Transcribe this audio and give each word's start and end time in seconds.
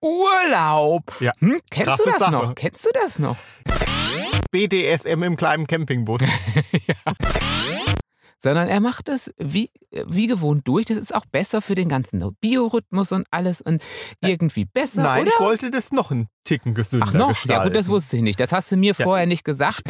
Urlaub. 0.00 1.02
Ja. 1.20 1.32
Hm? 1.40 1.58
Kennst 1.70 1.86
Krasse 1.88 2.02
du 2.04 2.10
das 2.10 2.18
Sache. 2.18 2.32
noch? 2.32 2.54
Kennst 2.54 2.84
du 2.86 2.90
das 2.94 3.18
noch? 3.18 3.36
BDSM 4.50 5.22
im 5.22 5.36
kleinen 5.36 5.66
Campingbus. 5.66 6.20
Sondern 8.42 8.68
er 8.68 8.80
macht 8.80 9.10
es 9.10 9.30
wie, 9.36 9.70
wie 10.06 10.26
gewohnt 10.26 10.66
durch. 10.66 10.86
Das 10.86 10.96
ist 10.96 11.14
auch 11.14 11.26
besser 11.26 11.60
für 11.60 11.74
den 11.74 11.90
ganzen 11.90 12.24
Biorhythmus 12.40 13.12
und 13.12 13.26
alles 13.30 13.60
und 13.60 13.82
irgendwie 14.22 14.64
besser, 14.64 15.02
Nein, 15.02 15.22
oder? 15.24 15.32
ich 15.34 15.40
wollte 15.40 15.70
das 15.70 15.92
noch 15.92 16.10
einen 16.10 16.26
Ticken 16.44 16.72
gesünder 16.72 17.06
Ach 17.06 17.12
noch? 17.12 17.28
gestalten. 17.28 17.60
Ja 17.60 17.64
gut, 17.68 17.76
das 17.76 17.88
wusste 17.90 18.16
ich 18.16 18.22
nicht. 18.22 18.40
Das 18.40 18.52
hast 18.52 18.72
du 18.72 18.78
mir 18.78 18.94
Ja. 18.96 19.04
vorher 19.04 19.26
nicht 19.26 19.44
gesagt. 19.44 19.82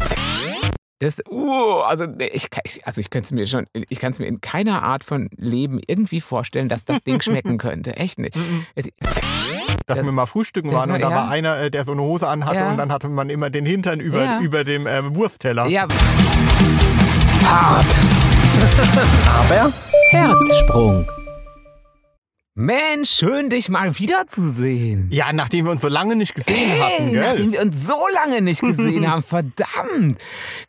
Das, 1.03 1.17
uh, 1.31 1.81
also 1.81 2.05
ich, 2.19 2.49
also 2.85 3.01
ich 3.01 3.09
könnte 3.09 3.25
es 3.25 3.33
mir 3.33 3.47
schon, 3.47 3.65
ich 3.73 3.99
kann 4.01 4.13
es 4.13 4.19
mir 4.19 4.27
in 4.27 4.43
keiner 4.43 4.83
Art 4.83 5.03
von 5.03 5.31
Leben 5.39 5.81
irgendwie 5.87 6.21
vorstellen, 6.21 6.69
dass 6.69 6.85
das 6.85 7.03
Ding 7.03 7.23
schmecken 7.23 7.57
könnte. 7.59 7.97
Echt 7.97 8.19
nicht. 8.19 8.37
Mhm. 8.37 8.67
Es, 8.75 8.87
Dass 9.01 9.97
Das- 9.97 10.05
wir 10.05 10.13
mal 10.13 10.27
frühstücken 10.27 10.71
waren 10.73 10.91
und 10.91 11.01
war- 11.01 11.09
da 11.09 11.09
ja. 11.11 11.17
war 11.17 11.31
einer, 11.31 11.57
äh, 11.59 11.71
der 11.71 11.85
so 11.85 11.93
eine 11.93 12.03
Hose 12.03 12.29
anhatte 12.29 12.59
Ja. 12.59 12.71
und 12.71 12.77
dann 12.77 12.93
hatte 12.93 13.09
man 13.09 13.31
immer 13.31 13.49
den 13.49 13.65
Hintern 13.65 13.99
über, 13.99 14.23
Ja. 14.23 14.41
über 14.41 14.63
dem 14.63 14.87
ähm, 14.87 15.17
Wurstteller. 15.17 15.67
ja, 15.69 15.89
Hart. 17.47 17.87
Aber 19.27 19.73
Herzsprung. 20.11 21.07
Mensch, 22.61 23.09
schön 23.11 23.49
dich 23.49 23.71
mal 23.71 23.99
wiederzusehen. 23.99 25.09
Ja, 25.11 25.33
nachdem 25.33 25.65
wir 25.65 25.73
uns 25.73 25.81
so 25.81 25.89
lange 25.89 26.15
nicht 26.15 26.35
gesehen 26.35 26.71
hatten, 26.73 27.05
Hey, 27.05 27.13
gell? 27.13 27.21
nachdem 27.25 27.53
wir 27.53 27.63
uns 27.63 27.87
so 27.87 27.97
lange 28.13 28.43
nicht 28.43 28.61
gesehen 28.61 29.11
haben, 29.11 29.23
verdammt. 29.23 30.19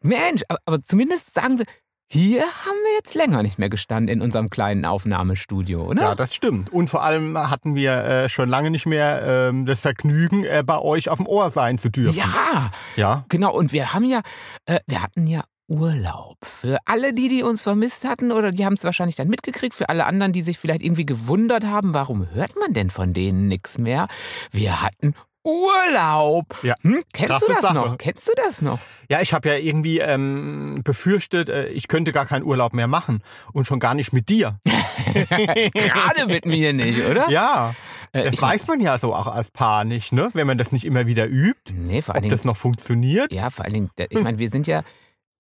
Mensch, 0.02 0.42
aber, 0.48 0.60
aber 0.66 0.80
zumindest 0.80 1.34
sagen 1.34 1.60
wir, 1.60 1.66
hier 2.10 2.42
haben 2.44 2.78
wir 2.86 2.94
jetzt 2.96 3.14
länger 3.16 3.44
nicht 3.44 3.60
mehr 3.60 3.70
gestanden 3.70 4.08
in 4.08 4.22
unserem 4.22 4.50
kleinen 4.50 4.86
Aufnahmestudio, 4.86 5.82
oder? 5.86 6.02
Ja, 6.02 6.16
das 6.16 6.34
stimmt. 6.34 6.70
Und 6.72 6.90
vor 6.90 7.04
allem 7.04 7.38
hatten 7.38 7.76
wir 7.76 7.92
äh, 8.06 8.30
schon 8.30 8.48
lange 8.48 8.70
nicht 8.72 8.86
mehr 8.86 9.22
ähm, 9.50 9.66
das 9.66 9.82
Vergnügen, 9.82 10.46
äh, 10.46 10.64
bei 10.66 10.80
euch 10.80 11.10
auf 11.10 11.18
dem 11.18 11.28
Ohr 11.28 11.50
sein 11.50 11.78
zu 11.78 11.90
dürfen. 11.90 12.16
ja, 12.18 12.72
Ja. 12.96 13.26
genau. 13.28 13.54
Und 13.54 13.74
wir 13.74 13.94
haben 13.94 14.06
ja, 14.06 14.22
äh, 14.66 14.80
wir 14.88 15.02
hatten 15.04 15.28
ja 15.28 15.44
Urlaub. 15.72 16.38
Für 16.44 16.78
alle 16.86 17.14
die, 17.14 17.30
die 17.30 17.44
uns 17.44 17.62
vermisst 17.62 18.04
hatten, 18.08 18.32
oder 18.34 18.52
die 18.52 18.66
haben 18.66 18.74
es 18.74 18.84
wahrscheinlich 18.84 19.16
dann 19.16 19.30
mitgekriegt, 19.30 19.74
für 19.74 19.88
alle 19.88 20.06
anderen, 20.06 20.34
die 20.34 20.42
sich 20.42 20.58
vielleicht 20.60 20.82
irgendwie 20.82 21.06
gewundert 21.06 21.64
haben, 21.66 21.94
warum 21.94 22.28
hört 22.34 22.58
man 22.60 22.74
denn 22.74 22.90
von 22.90 23.14
denen 23.14 23.48
nichts 23.48 23.78
mehr? 23.78 24.08
Wir 24.52 24.82
hatten 24.82 25.16
Urlaub. 25.46 26.46
Ja, 26.62 26.76
Hm? 26.82 27.02
Kennst 27.14 27.42
du 27.44 27.48
das 27.54 27.62
Sache. 27.62 27.74
noch? 27.74 27.98
Kennst 27.98 28.28
du 28.28 28.34
das 28.36 28.62
noch? 28.62 28.80
Ja, 29.10 29.22
ich 29.22 29.34
habe 29.34 29.48
ja 29.50 29.56
irgendwie 29.56 30.00
ähm, 30.00 30.82
befürchtet, 30.84 31.48
äh, 31.50 31.70
ich 31.70 31.88
könnte 31.88 32.12
gar 32.12 32.26
keinen 32.26 32.44
Urlaub 32.44 32.74
mehr 32.74 32.88
machen. 32.88 33.24
Und 33.54 33.66
schon 33.66 33.80
gar 33.80 33.94
nicht 33.94 34.12
mit 34.14 34.28
dir. 34.30 34.60
Gerade 35.16 36.28
mit 36.28 36.46
mir 36.46 36.74
nicht, 36.74 37.00
oder? 37.06 37.30
Ja, 37.30 37.74
Äh, 38.14 38.30
das 38.30 38.42
weiß 38.42 38.68
man 38.68 38.82
ja 38.82 38.98
so 38.98 39.16
auch 39.16 39.28
als 39.28 39.52
Paar 39.52 39.86
nicht, 39.86 40.12
ne? 40.12 40.30
Wenn 40.34 40.46
man 40.46 40.58
das 40.58 40.74
nicht 40.74 40.84
immer 40.84 41.08
wieder 41.08 41.28
übt, 41.28 41.74
Nee, 41.74 42.02
vor 42.02 42.14
allen 42.14 42.20
ob 42.20 42.24
Dingen. 42.24 42.32
das 42.32 42.44
noch 42.44 42.58
funktioniert. 42.58 43.32
Ja, 43.34 43.50
vor 43.50 43.64
allen 43.64 43.74
Dingen, 43.74 43.90
ich 44.10 44.22
meine, 44.22 44.38
wir 44.38 44.50
sind 44.50 44.68
ja, 44.68 44.84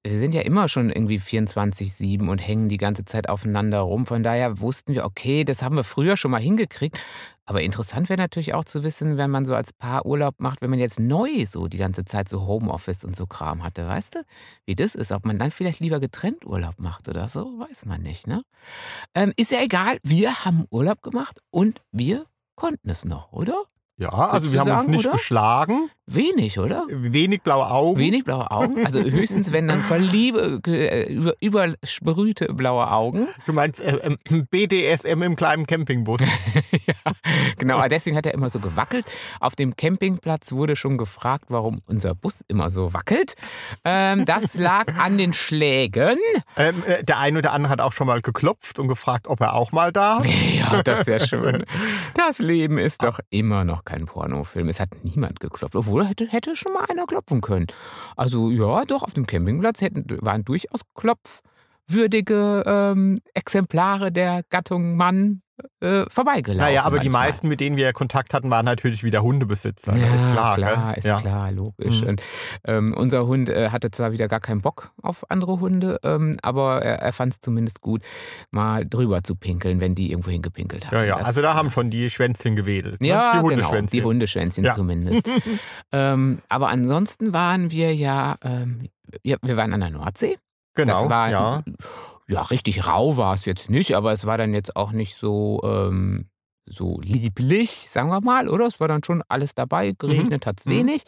wir 0.03 0.17
sind 0.17 0.33
ja 0.33 0.41
immer 0.41 0.67
schon 0.67 0.89
irgendwie 0.89 1.19
24-7 1.19 2.27
und 2.27 2.39
hängen 2.39 2.69
die 2.69 2.77
ganze 2.77 3.05
Zeit 3.05 3.29
aufeinander 3.29 3.81
rum. 3.81 4.07
Von 4.07 4.23
daher 4.23 4.59
wussten 4.59 4.95
wir, 4.95 5.05
okay, 5.05 5.43
das 5.43 5.61
haben 5.61 5.75
wir 5.75 5.83
früher 5.83 6.17
schon 6.17 6.31
mal 6.31 6.41
hingekriegt. 6.41 6.97
Aber 7.45 7.61
interessant 7.61 8.09
wäre 8.09 8.19
natürlich 8.19 8.53
auch 8.53 8.65
zu 8.65 8.83
wissen, 8.83 9.17
wenn 9.17 9.29
man 9.29 9.45
so 9.45 9.53
als 9.53 9.73
Paar 9.73 10.05
Urlaub 10.05 10.35
macht, 10.39 10.61
wenn 10.61 10.71
man 10.71 10.79
jetzt 10.79 10.99
neu 10.99 11.45
so 11.45 11.67
die 11.67 11.77
ganze 11.77 12.03
Zeit 12.05 12.29
so 12.29 12.47
Homeoffice 12.47 13.03
und 13.05 13.15
so 13.15 13.27
Kram 13.27 13.63
hatte, 13.63 13.87
weißt 13.87 14.15
du? 14.15 14.23
Wie 14.65 14.75
das 14.75 14.95
ist, 14.95 15.11
ob 15.11 15.25
man 15.25 15.37
dann 15.37 15.51
vielleicht 15.51 15.79
lieber 15.79 15.99
getrennt 15.99 16.45
Urlaub 16.45 16.79
macht 16.79 17.07
oder 17.07 17.27
so, 17.27 17.59
weiß 17.59 17.85
man 17.85 18.01
nicht, 18.01 18.25
ne? 18.25 18.43
Ähm, 19.13 19.33
ist 19.37 19.51
ja 19.51 19.61
egal, 19.61 19.97
wir 20.03 20.45
haben 20.45 20.65
Urlaub 20.71 21.01
gemacht 21.03 21.39
und 21.51 21.81
wir 21.91 22.25
konnten 22.55 22.89
es 22.89 23.05
noch, 23.05 23.31
oder? 23.33 23.57
Ja, 24.01 24.09
also 24.09 24.51
wir 24.51 24.59
haben 24.61 24.71
uns 24.71 24.79
sagen, 24.81 24.91
nicht 24.91 25.05
oder? 25.05 25.11
geschlagen, 25.11 25.89
Wenig, 26.07 26.57
oder? 26.59 26.85
wenig 26.89 27.41
blaue 27.43 27.69
Augen. 27.69 27.99
Wenig 27.99 28.23
blaue 28.25 28.49
Augen, 28.49 28.83
also 28.83 28.99
höchstens 29.01 29.51
wenn 29.53 29.67
dann 29.67 29.83
von 29.83 30.01
Liebe 30.01 30.59
ge- 30.61 30.87
äh, 30.87 31.13
über, 31.13 31.33
übersprühte 31.39 32.51
blaue 32.53 32.89
Augen. 32.89 33.27
Du 33.45 33.53
meinst 33.53 33.79
äh, 33.79 33.97
ähm, 34.29 34.47
BDSM 34.49 35.21
im 35.21 35.35
kleinen 35.35 35.67
Campingbus. 35.67 36.19
ja, 36.87 37.11
genau, 37.57 37.75
aber 37.77 37.89
deswegen 37.89 38.17
hat 38.17 38.25
er 38.25 38.33
immer 38.33 38.49
so 38.49 38.59
gewackelt. 38.59 39.05
Auf 39.39 39.55
dem 39.55 39.75
Campingplatz 39.75 40.51
wurde 40.51 40.75
schon 40.75 40.97
gefragt, 40.97 41.45
warum 41.49 41.81
unser 41.85 42.15
Bus 42.15 42.43
immer 42.47 42.71
so 42.71 42.95
wackelt. 42.95 43.35
Ähm, 43.85 44.25
das 44.25 44.55
lag 44.55 44.87
an 44.97 45.19
den 45.19 45.31
Schlägen. 45.33 46.17
ähm, 46.57 46.83
äh, 46.87 47.03
der 47.03 47.19
eine 47.19 47.37
oder 47.37 47.51
andere 47.53 47.71
hat 47.71 47.81
auch 47.81 47.93
schon 47.93 48.07
mal 48.07 48.21
geklopft 48.21 48.79
und 48.79 48.87
gefragt, 48.87 49.27
ob 49.27 49.39
er 49.41 49.53
auch 49.53 49.71
mal 49.71 49.91
darf. 49.93 50.25
Ja, 50.25 50.81
das 50.81 51.01
ist 51.01 51.07
ja 51.07 51.19
schön. 51.19 51.63
Das 52.15 52.39
Leben 52.39 52.77
ist 52.77 53.03
doch 53.03 53.19
immer 53.29 53.63
noch 53.63 53.83
kein 53.91 54.05
Pornofilm. 54.05 54.69
Es 54.69 54.79
hat 54.79 54.89
niemand 55.03 55.39
geklopft. 55.39 55.75
Obwohl, 55.75 56.07
hätte, 56.07 56.27
hätte 56.27 56.55
schon 56.55 56.73
mal 56.73 56.85
einer 56.89 57.05
klopfen 57.05 57.41
können. 57.41 57.67
Also 58.15 58.49
ja, 58.49 58.85
doch, 58.85 59.03
auf 59.03 59.13
dem 59.13 59.27
Campingplatz 59.27 59.81
hätten, 59.81 60.05
waren 60.21 60.45
durchaus 60.45 60.81
klopfwürdige 60.95 62.63
ähm, 62.65 63.19
Exemplare 63.33 64.11
der 64.11 64.43
Gattung 64.49 64.95
Mann 64.95 65.41
äh, 65.79 66.03
vorbeigelaufen. 66.09 66.61
Naja, 66.63 66.83
aber 66.83 66.99
die 66.99 67.09
manchmal. 67.09 67.27
meisten, 67.27 67.47
mit 67.47 67.59
denen 67.59 67.77
wir 67.77 67.93
Kontakt 67.93 68.33
hatten, 68.33 68.49
waren 68.51 68.65
natürlich 68.65 69.03
wieder 69.03 69.21
Hundebesitzer. 69.23 69.95
Ja, 69.95 70.15
ist 70.15 70.31
klar. 70.31 70.55
klar, 70.55 70.97
ist 70.97 71.03
ja. 71.05 71.17
klar, 71.19 71.51
logisch. 71.51 72.01
Mhm. 72.01 72.07
Und 72.07 72.21
ähm, 72.65 72.93
unser 72.97 73.25
Hund 73.27 73.49
äh, 73.49 73.69
hatte 73.69 73.91
zwar 73.91 74.11
wieder 74.11 74.27
gar 74.27 74.39
keinen 74.39 74.61
Bock 74.61 74.91
auf 75.01 75.29
andere 75.29 75.59
Hunde, 75.59 75.99
ähm, 76.03 76.37
aber 76.41 76.81
er, 76.81 76.99
er 76.99 77.13
fand 77.13 77.33
es 77.33 77.39
zumindest 77.39 77.81
gut, 77.81 78.01
mal 78.51 78.85
drüber 78.85 79.23
zu 79.23 79.35
pinkeln, 79.35 79.79
wenn 79.79 79.95
die 79.95 80.11
irgendwo 80.11 80.31
hingepinkelt 80.31 80.87
haben. 80.87 80.95
Ja, 80.97 81.03
ja, 81.03 81.17
Das- 81.17 81.27
also 81.27 81.41
da 81.41 81.53
haben 81.53 81.69
schon 81.71 81.89
die 81.89 82.09
Schwänzchen 82.09 82.55
gewedelt. 82.55 83.01
Ne? 83.01 83.07
ja, 83.07 83.31
die 83.33 83.37
genau, 83.39 83.49
Hundeschwänzchen. 83.49 83.99
die 83.99 84.03
Hundeschwänzchen 84.03 84.63
Ja. 84.63 84.75
zumindest. 84.75 85.29
ähm, 85.91 86.39
aber 86.49 86.69
ansonsten 86.69 87.33
waren 87.33 87.71
wir 87.71 87.93
ja, 87.95 88.35
ähm, 88.43 88.87
ja, 89.23 89.37
wir 89.41 89.57
waren 89.57 89.73
an 89.73 89.79
der 89.81 89.89
Nordsee. 89.89 90.37
Genau, 90.73 91.01
das 91.01 91.09
war, 91.09 91.29
ja. 91.29 91.63
Ja, 92.31 92.41
richtig 92.43 92.87
rau 92.87 93.17
war 93.17 93.33
es 93.33 93.45
jetzt 93.45 93.69
nicht, 93.69 93.95
aber 93.95 94.11
es 94.13 94.25
war 94.25 94.37
dann 94.37 94.53
jetzt 94.53 94.75
auch 94.75 94.91
nicht 94.93 95.15
so, 95.15 95.59
ähm, 95.63 96.29
so 96.65 96.99
lieblich, 97.01 97.87
sagen 97.89 98.09
wir 98.09 98.21
mal, 98.21 98.47
oder? 98.47 98.65
Es 98.67 98.79
war 98.79 98.87
dann 98.87 99.03
schon 99.03 99.21
alles 99.27 99.53
dabei, 99.55 99.93
geregnet 99.97 100.45
hat 100.45 100.59
es 100.61 100.65
Mhm. 100.65 100.71
wenig, 100.71 101.03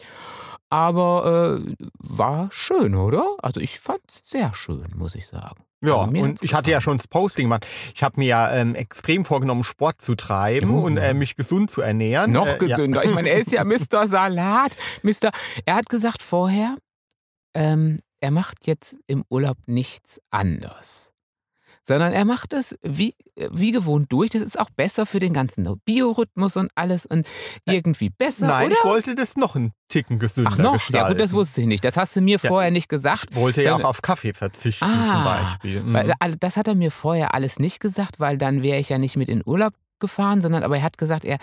aber 0.70 1.60
äh, 1.66 1.74
war 1.98 2.48
schön, 2.52 2.94
oder? 2.94 3.24
Also 3.42 3.60
ich 3.60 3.80
fand 3.80 4.00
es 4.08 4.20
sehr 4.24 4.52
schön, 4.54 4.86
muss 4.96 5.14
ich 5.14 5.26
sagen. 5.26 5.64
Ja, 5.82 6.02
Also 6.02 6.18
und 6.18 6.42
ich 6.42 6.54
hatte 6.54 6.70
ja 6.70 6.80
schon 6.80 6.96
das 6.96 7.08
Posting 7.08 7.44
gemacht. 7.46 7.66
Ich 7.94 8.02
habe 8.02 8.18
mir 8.18 8.26
ja 8.26 8.52
ähm, 8.54 8.74
extrem 8.74 9.24
vorgenommen, 9.24 9.64
Sport 9.64 10.00
zu 10.00 10.14
treiben 10.14 10.70
Oh. 10.70 10.80
und 10.84 10.96
äh, 10.96 11.12
mich 11.14 11.36
gesund 11.36 11.70
zu 11.70 11.82
ernähren. 11.82 12.32
Noch 12.32 12.46
Äh, 12.46 12.50
ja. 12.52 12.56
gesünder. 12.56 13.04
Ich 13.04 13.12
meine, 13.14 13.28
er 13.28 13.38
ist 13.38 13.52
ja 13.52 13.64
Mr. 13.64 14.06
Salat. 14.06 14.76
Mr. 15.02 15.30
Er 15.66 15.74
hat 15.76 15.88
gesagt 15.88 16.22
vorher, 16.22 16.76
ähm, 17.54 17.98
er 18.20 18.30
macht 18.30 18.66
jetzt 18.66 18.96
im 19.06 19.24
Urlaub 19.28 19.58
nichts 19.66 20.20
anders. 20.30 21.12
Sondern 21.86 22.12
er 22.14 22.24
macht 22.24 22.54
es 22.54 22.74
wie, 22.82 23.14
wie 23.50 23.70
gewohnt 23.70 24.10
durch. 24.10 24.30
Das 24.30 24.40
ist 24.40 24.58
auch 24.58 24.70
besser 24.70 25.04
für 25.04 25.18
den 25.20 25.34
ganzen 25.34 25.68
Biorhythmus 25.84 26.56
und 26.56 26.70
alles 26.74 27.04
und 27.04 27.26
irgendwie 27.66 28.08
besser, 28.08 28.46
Nein, 28.46 28.68
oder? 28.68 28.76
ich 28.78 28.84
wollte 28.84 29.14
das 29.14 29.36
noch 29.36 29.54
einen 29.54 29.72
Ticken 29.88 30.18
gesünder 30.18 30.50
Ach 30.52 30.58
noch? 30.58 30.72
gestalten. 30.72 31.06
Ja 31.06 31.12
gut, 31.12 31.20
das 31.20 31.34
wusste 31.34 31.60
ich 31.60 31.66
nicht. 31.66 31.84
Das 31.84 31.98
hast 31.98 32.16
du 32.16 32.22
mir 32.22 32.38
Ja. 32.42 32.48
vorher 32.48 32.70
nicht 32.70 32.88
gesagt. 32.88 33.26
Ich 33.32 33.36
wollte 33.36 33.62
ja 33.62 33.76
auch 33.76 33.84
auf 33.84 34.00
Kaffee 34.00 34.32
verzichten 34.32 34.84
Ah, 34.86 35.12
zum 35.12 35.24
Beispiel. 35.24 35.82
Mhm. 35.82 36.12
Also 36.20 36.36
das 36.40 36.56
hat 36.56 36.68
er 36.68 36.74
mir 36.74 36.90
vorher 36.90 37.34
alles 37.34 37.58
nicht 37.58 37.80
gesagt, 37.80 38.18
weil 38.18 38.38
dann 38.38 38.62
wäre 38.62 38.78
ich 38.78 38.88
ja 38.88 38.96
nicht 38.96 39.16
mit 39.18 39.28
in 39.28 39.42
Urlaub 39.44 39.74
gefahren, 40.00 40.40
sondern 40.40 40.62
aber 40.62 40.76
er 40.78 40.82
hat 40.82 40.96
gesagt, 40.96 41.24
er, 41.26 41.36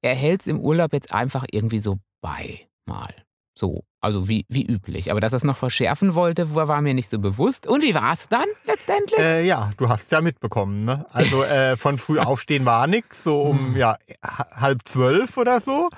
er 0.00 0.14
hält 0.14 0.42
es 0.42 0.46
im 0.46 0.60
Urlaub 0.60 0.92
jetzt 0.92 1.12
einfach 1.12 1.44
irgendwie 1.50 1.80
so 1.80 1.98
bei 2.20 2.68
mal. 2.86 3.12
So, 3.58 3.82
also 4.00 4.28
wie, 4.28 4.46
wie 4.48 4.64
üblich. 4.64 5.10
Aber 5.10 5.20
dass 5.20 5.32
er 5.32 5.38
es 5.38 5.44
noch 5.44 5.56
verschärfen 5.56 6.14
wollte, 6.14 6.54
war 6.54 6.80
mir 6.80 6.94
nicht 6.94 7.08
so 7.08 7.18
bewusst. 7.18 7.66
Und 7.66 7.82
wie 7.82 7.94
war 7.94 8.12
es 8.12 8.28
dann 8.28 8.46
letztendlich? 8.64 9.18
Äh, 9.18 9.46
ja, 9.46 9.70
du 9.76 9.88
hast 9.88 10.04
es 10.04 10.10
ja 10.10 10.20
mitbekommen, 10.20 10.84
ne? 10.84 11.04
Also 11.10 11.42
äh, 11.44 11.76
von 11.76 11.98
früh 11.98 12.18
aufstehen 12.18 12.64
war 12.64 12.86
nix. 12.86 13.24
So 13.24 13.42
um 13.42 13.58
Hm. 13.74 13.76
ja, 13.76 13.96
ha- 14.24 14.46
halb 14.52 14.80
zwölf 14.86 15.36
oder 15.36 15.60
so 15.60 15.88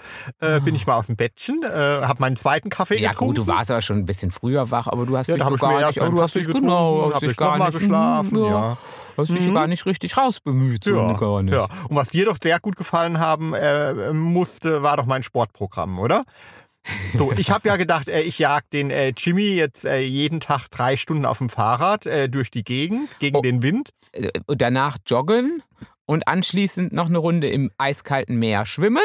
äh, 0.40 0.60
bin 0.60 0.74
ich 0.74 0.86
mal 0.86 0.94
aus 0.96 1.06
dem 1.08 1.16
Bettchen, 1.16 1.62
äh, 1.62 1.68
habe 1.68 2.20
meinen 2.20 2.36
zweiten 2.36 2.70
Kaffee 2.70 3.00
ja 3.00 3.10
getrunken. 3.10 3.34
gut, 3.34 3.38
du 3.38 3.46
warst 3.46 3.70
aber 3.70 3.82
schon 3.82 3.98
ein 3.98 4.06
bisschen 4.06 4.30
früher 4.30 4.70
wach, 4.70 4.86
aber 4.86 5.04
du 5.06 5.16
hast 5.16 5.26
ja, 5.28 5.34
dich 5.36 5.44
so 5.44 5.54
gar 5.56 5.86
nicht, 5.86 5.98
du 6.00 6.22
hast 6.22 6.34
dich 6.34 6.46
genau, 6.46 7.10
hast 7.12 7.22
dich 7.22 7.30
ich 7.32 7.36
gar 7.36 7.58
nicht, 7.58 7.72
geschlafen, 7.78 8.36
hm, 8.36 8.44
ja. 8.44 8.78
Hast 9.16 9.28
dich 9.30 9.46
Mhm. 9.48 9.54
gar 9.54 9.66
nicht 9.66 9.84
richtig 9.86 10.16
rausbemüht, 10.16 10.84
so 10.84 10.90
Ja, 10.96 11.42
ja. 11.46 11.62
Und 11.88 11.96
was 11.96 12.08
dir 12.10 12.24
doch 12.24 12.38
sehr 12.42 12.58
gut 12.60 12.76
gefallen 12.76 13.18
haben 13.18 13.52
äh, 13.54 14.12
musste, 14.12 14.82
war 14.82 14.96
doch 14.96 15.04
mein 15.06 15.22
Sportprogramm, 15.22 15.98
oder? 15.98 16.22
So, 17.14 17.32
ich 17.32 17.50
habe 17.50 17.68
ja 17.68 17.76
gedacht, 17.76 18.08
äh, 18.08 18.22
ich 18.22 18.38
jag 18.38 18.62
den 18.72 18.90
äh, 18.90 19.12
Jimmy 19.16 19.50
jetzt 19.54 19.84
äh, 19.84 20.00
jeden 20.00 20.40
Tag 20.40 20.68
drei 20.70 20.96
Stunden 20.96 21.24
auf 21.26 21.38
dem 21.38 21.48
Fahrrad 21.50 22.06
äh, 22.06 22.28
durch 22.28 22.50
die 22.50 22.64
Gegend 22.64 23.08
gegen 23.18 23.36
Oh. 23.36 23.42
den 23.42 23.62
Wind. 23.62 23.90
Äh, 24.12 24.28
Und 24.46 24.62
danach 24.62 24.96
joggen 25.06 25.62
und 26.06 26.26
anschließend 26.26 26.92
noch 26.92 27.06
eine 27.06 27.18
Runde 27.18 27.46
im 27.48 27.70
eiskalten 27.78 28.36
Meer 28.40 28.66
schwimmen. 28.66 29.04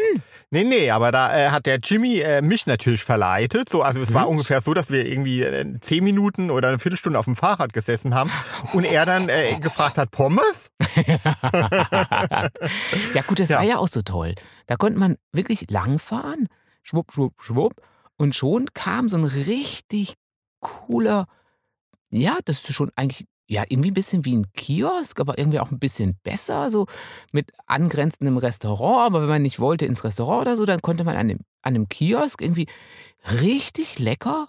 Nee, 0.50 0.64
nee, 0.64 0.90
aber 0.90 1.12
da 1.12 1.38
äh, 1.38 1.50
hat 1.52 1.68
der 1.68 1.78
Jimmy 1.78 2.18
äh, 2.20 2.42
mich 2.42 2.66
natürlich 2.66 3.04
verleitet. 3.04 3.70
So, 3.70 3.84
also 3.84 4.02
es 4.02 4.12
war 4.16 4.24
Mhm. 4.24 4.30
ungefähr 4.32 4.60
so, 4.62 4.74
dass 4.74 4.90
wir 4.90 5.06
irgendwie 5.06 5.44
äh, 5.44 5.80
zehn 5.82 6.04
Minuten 6.04 6.50
oder 6.50 6.70
eine 6.70 6.80
Viertelstunde 6.80 7.20
auf 7.20 7.26
dem 7.26 7.36
Fahrrad 7.36 7.74
gesessen 7.74 8.16
haben 8.16 8.32
und 8.74 8.86
er 8.86 9.06
dann 9.06 9.30
äh, 9.30 9.54
gefragt 9.62 9.98
hat, 10.00 10.10
Pommes? 10.12 10.72
Ja 13.14 13.22
gut, 13.28 13.40
das 13.40 13.50
Ja. 13.50 13.58
war 13.58 13.64
ja 13.64 13.78
auch 13.78 13.88
so 13.88 14.02
toll. 14.02 14.34
Da 14.68 14.76
konnte 14.76 14.98
man 15.00 15.18
wirklich 15.32 15.70
langfahren, 15.70 16.48
schwupp, 16.86 17.12
schwupp, 17.12 17.42
schwupp. 17.42 17.82
Und 18.18 18.34
schon 18.36 18.74
kam 18.74 19.10
so 19.10 19.18
ein 19.18 19.26
richtig 19.26 20.14
cooler, 20.62 21.28
ja, 22.12 22.38
das 22.46 22.64
ist 22.64 22.74
schon 22.74 22.92
eigentlich, 22.96 23.26
ja, 23.48 23.64
irgendwie 23.68 23.92
ein 23.92 23.94
bisschen 23.96 24.24
wie 24.24 24.38
ein 24.38 24.48
Kiosk, 24.54 25.20
aber 25.20 25.38
irgendwie 25.38 25.60
auch 25.60 25.70
ein 25.72 25.80
bisschen 25.80 26.18
besser, 26.24 26.72
so 26.72 26.88
mit 27.32 27.52
angrenzendem 27.66 28.38
Restaurant. 28.38 29.08
Aber 29.08 29.22
wenn 29.22 29.30
man 29.30 29.42
nicht 29.42 29.60
wollte 29.60 29.86
ins 29.86 30.04
Restaurant 30.04 30.44
oder 30.44 30.56
so, 30.56 30.66
dann 30.66 30.82
konnte 30.82 31.04
man 31.04 31.18
an 31.18 31.28
dem, 31.28 31.40
an 31.62 31.74
dem 31.74 31.90
Kiosk 31.90 32.42
irgendwie 32.42 32.68
richtig 33.42 34.00
lecker 34.00 34.48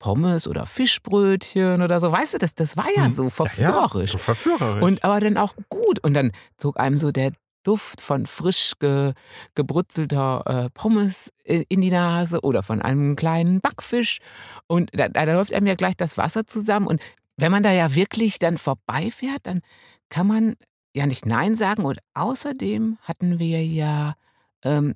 Pommes 0.00 0.46
oder 0.46 0.66
Fischbrötchen 0.66 1.82
oder 1.82 2.00
so. 2.00 2.12
Weißt 2.12 2.34
du, 2.34 2.38
das, 2.38 2.54
das 2.54 2.76
war 2.76 2.86
ja 2.96 3.04
Hm. 3.06 3.12
so 3.12 3.30
verführerisch. 3.30 4.10
Ja, 4.10 4.12
so 4.12 4.18
verführerisch. 4.18 4.82
Und 4.82 5.04
aber 5.04 5.20
dann 5.20 5.36
auch 5.36 5.54
gut. 5.68 5.98
Und 6.04 6.14
dann 6.14 6.32
zog 6.56 6.78
einem 6.78 6.98
so 6.98 7.10
der 7.12 7.32
Duft 7.62 8.00
von 8.00 8.26
frisch 8.26 8.72
ge, 8.78 9.12
gebrutzelter 9.54 10.42
äh, 10.46 10.70
Pommes 10.70 11.32
in 11.44 11.80
die 11.80 11.90
Nase 11.90 12.40
oder 12.40 12.62
von 12.62 12.82
einem 12.82 13.16
kleinen 13.16 13.60
Backfisch. 13.60 14.18
Und 14.66 14.90
da, 14.92 15.08
da 15.08 15.24
läuft 15.24 15.52
einem 15.52 15.66
ja 15.66 15.74
gleich 15.74 15.96
das 15.96 16.16
Wasser 16.16 16.46
zusammen. 16.46 16.86
Und 16.86 17.00
wenn 17.36 17.52
man 17.52 17.62
da 17.62 17.72
ja 17.72 17.94
wirklich 17.94 18.38
dann 18.38 18.58
vorbeifährt, 18.58 19.40
dann 19.44 19.60
kann 20.08 20.26
man 20.26 20.56
ja 20.94 21.06
nicht 21.06 21.26
Nein 21.26 21.54
sagen. 21.54 21.84
Und 21.84 21.98
außerdem 22.14 22.98
hatten 23.02 23.38
wir 23.38 23.64
ja 23.64 24.14
ähm, 24.62 24.94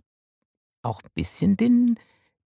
auch 0.82 1.02
ein 1.02 1.10
bisschen 1.14 1.56
den, 1.56 1.98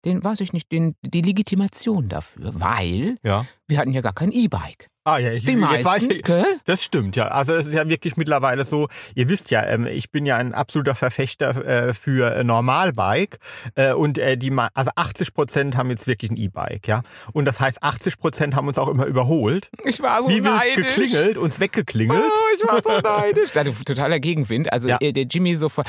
den, 0.04 0.22
weiß 0.22 0.40
ich 0.40 0.52
nicht, 0.52 0.70
den, 0.72 0.94
die 1.02 1.22
Legitimation 1.22 2.08
dafür, 2.08 2.52
weil 2.60 3.18
ja. 3.22 3.46
wir 3.68 3.78
hatten 3.78 3.92
ja 3.92 4.02
gar 4.02 4.12
kein 4.12 4.32
E-Bike. 4.32 4.88
Ah 5.08 5.18
ja, 5.18 5.30
ich, 5.30 5.44
Die 5.44 5.54
meisten, 5.54 5.86
weiß 5.86 6.02
ich, 6.02 6.22
gell? 6.24 6.58
Das 6.64 6.82
stimmt, 6.82 7.14
ja. 7.14 7.28
Also 7.28 7.54
es 7.54 7.68
ist 7.68 7.74
ja 7.74 7.88
wirklich 7.88 8.16
mittlerweile 8.16 8.64
so, 8.64 8.88
ihr 9.14 9.28
wisst 9.28 9.52
ja, 9.52 9.64
ähm, 9.64 9.86
ich 9.86 10.10
bin 10.10 10.26
ja 10.26 10.36
ein 10.36 10.52
absoluter 10.52 10.96
Verfechter 10.96 11.64
äh, 11.64 11.94
für 11.94 12.34
äh, 12.34 12.42
Normalbike 12.42 13.38
äh, 13.76 13.92
und 13.92 14.16
die, 14.16 14.52
also 14.74 14.90
80 14.96 15.32
Prozent 15.32 15.76
haben 15.76 15.90
jetzt 15.90 16.08
wirklich 16.08 16.32
ein 16.32 16.36
E-Bike, 16.36 16.88
ja. 16.88 17.02
Und 17.32 17.44
das 17.44 17.60
heißt, 17.60 17.84
80 17.84 18.18
Prozent 18.18 18.56
haben 18.56 18.66
uns 18.66 18.78
auch 18.78 18.88
immer 18.88 19.06
überholt. 19.06 19.70
Ich 19.84 20.02
war 20.02 20.24
so 20.24 20.28
Wie 20.28 20.42
wild 20.42 20.56
neidisch. 20.56 20.96
geklingelt, 20.96 21.38
uns 21.38 21.60
weggeklingelt. 21.60 22.24
Oh, 22.24 22.56
ich 22.56 22.66
war 22.66 22.82
so 22.82 22.98
neidisch. 23.08 23.52
Da, 23.52 23.62
totaler 23.62 24.18
Gegenwind. 24.18 24.72
Also 24.72 24.88
Ja. 24.88 24.98
der 24.98 25.22
Jimmy 25.26 25.54
so 25.54 25.68
vor 25.68 25.84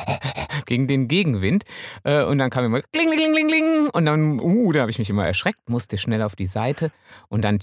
gegen 0.64 0.86
den 0.86 1.08
Gegenwind. 1.08 1.64
Und 2.04 2.38
dann 2.38 2.48
kam 2.50 2.64
immer 2.64 2.80
kling, 2.80 3.10
kling, 3.10 3.32
kling, 3.32 3.48
kling. 3.48 3.90
Und 3.90 4.06
dann, 4.06 4.40
uh, 4.40 4.72
da 4.72 4.80
habe 4.80 4.90
ich 4.90 4.98
mich 4.98 5.10
immer 5.10 5.26
erschreckt, 5.26 5.68
musste 5.68 5.98
schnell 5.98 6.22
auf 6.22 6.34
die 6.36 6.46
Seite. 6.46 6.90
Und 7.28 7.42
dann, 7.44 7.60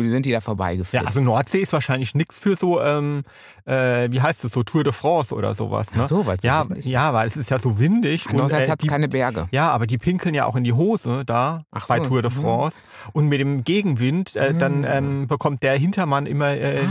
tschiu, 0.00 0.10
sind 0.10 0.26
die 0.26 0.30
da 0.30 0.36
Ja, 0.36 0.40
vorbeigeflogen. 0.40 1.06
also 1.06 1.20
Nordsee 1.20 1.60
ist 1.60 1.72
wahrscheinlich 1.72 2.14
nichts 2.14 2.38
für 2.38 2.56
so, 2.56 2.80
ähm, 2.80 3.22
äh, 3.64 4.10
wie 4.10 4.20
heißt 4.20 4.44
es, 4.44 4.52
so 4.52 4.62
Tour 4.62 4.84
de 4.84 4.92
France 4.92 5.34
oder 5.34 5.54
sowas. 5.54 5.94
Ne? 5.94 6.02
Ach 6.04 6.08
so, 6.08 6.26
weil's 6.26 6.42
so 6.42 6.48
ja, 6.48 6.68
windig 6.68 6.84
ja, 6.86 7.12
weil 7.12 7.26
es 7.26 7.36
ist 7.36 7.50
ja 7.50 7.58
so 7.58 7.78
windig. 7.78 8.26
Andererseits 8.28 8.68
äh, 8.68 8.70
hat 8.70 8.82
es 8.82 8.88
keine 8.88 9.08
Berge. 9.08 9.48
Ja, 9.50 9.70
aber 9.70 9.86
die 9.86 9.98
pinkeln 9.98 10.34
ja 10.34 10.44
auch 10.46 10.56
in 10.56 10.64
die 10.64 10.72
Hose 10.72 11.24
da 11.24 11.62
Ach 11.70 11.86
bei 11.88 11.98
so, 11.98 12.04
Tour 12.04 12.22
de 12.22 12.30
mhm. 12.30 12.42
France. 12.42 12.82
Und 13.12 13.28
mit 13.28 13.40
dem 13.40 13.64
Gegenwind, 13.64 14.36
äh, 14.36 14.54
dann 14.54 14.78
Mhm. 14.80 14.86
ähm, 14.88 15.26
bekommt 15.26 15.62
der 15.62 15.76
Hintermann 15.78 16.26
immer, 16.26 16.50
äh, 16.50 16.84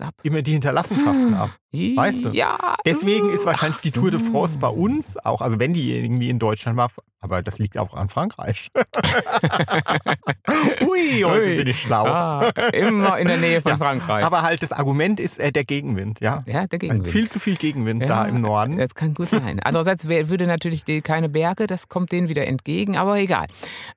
ah, 0.00 0.08
immer 0.22 0.42
die 0.42 0.52
Hinterlassenschaften 0.52 1.34
ab. 1.34 1.50
Weißt 1.72 2.24
du? 2.24 2.30
Ja. 2.30 2.76
Deswegen 2.84 3.30
ist 3.30 3.42
uh, 3.42 3.46
wahrscheinlich 3.46 3.78
ach 3.78 3.82
die 3.82 3.92
Tour 3.92 4.10
de. 4.10 4.20
France 4.20 4.58
bei 4.58 4.68
uns 4.68 5.16
auch, 5.24 5.40
also 5.40 5.58
wenn 5.58 5.72
die 5.72 5.94
irgendwie 5.96 6.28
in 6.28 6.38
Deutschland 6.38 6.76
war, 6.76 6.90
aber 7.20 7.42
das 7.42 7.58
liegt 7.58 7.78
auch 7.78 7.94
an 7.94 8.08
Frankreich. 8.08 8.68
Ui, 10.80 11.22
heute 11.24 11.48
Ui. 11.50 11.56
bin 11.56 11.66
ich 11.66 11.80
schlau. 11.80 12.04
Ah, 12.06 12.48
immer 12.72 13.18
in 13.18 13.28
der 13.28 13.36
Nähe 13.36 13.62
von 13.62 13.72
Ja, 13.72 13.78
Frankreich. 13.78 14.24
Aber 14.24 14.42
halt 14.42 14.62
das 14.62 14.72
Argument 14.72 15.20
ist 15.20 15.38
äh, 15.38 15.52
der 15.52 15.64
Gegenwind, 15.64 16.20
ja. 16.20 16.42
ja, 16.46 16.66
der 16.66 16.68
Also 16.72 16.78
Gegenwind. 16.78 17.08
viel 17.08 17.28
zu 17.28 17.38
viel 17.38 17.56
Gegenwind 17.56 18.08
da 18.08 18.24
im 18.26 18.38
Norden. 18.38 18.78
Das 18.78 18.94
kann 18.94 19.14
gut 19.14 19.28
sein. 19.28 19.60
Andererseits 19.62 20.08
würde 20.08 20.46
natürlich 20.46 20.84
die, 20.84 21.02
keine 21.02 21.28
Berge, 21.28 21.66
das 21.66 21.88
kommt 21.88 22.12
denen 22.12 22.28
wieder 22.28 22.46
entgegen, 22.46 22.96
aber 22.96 23.18
egal. 23.18 23.46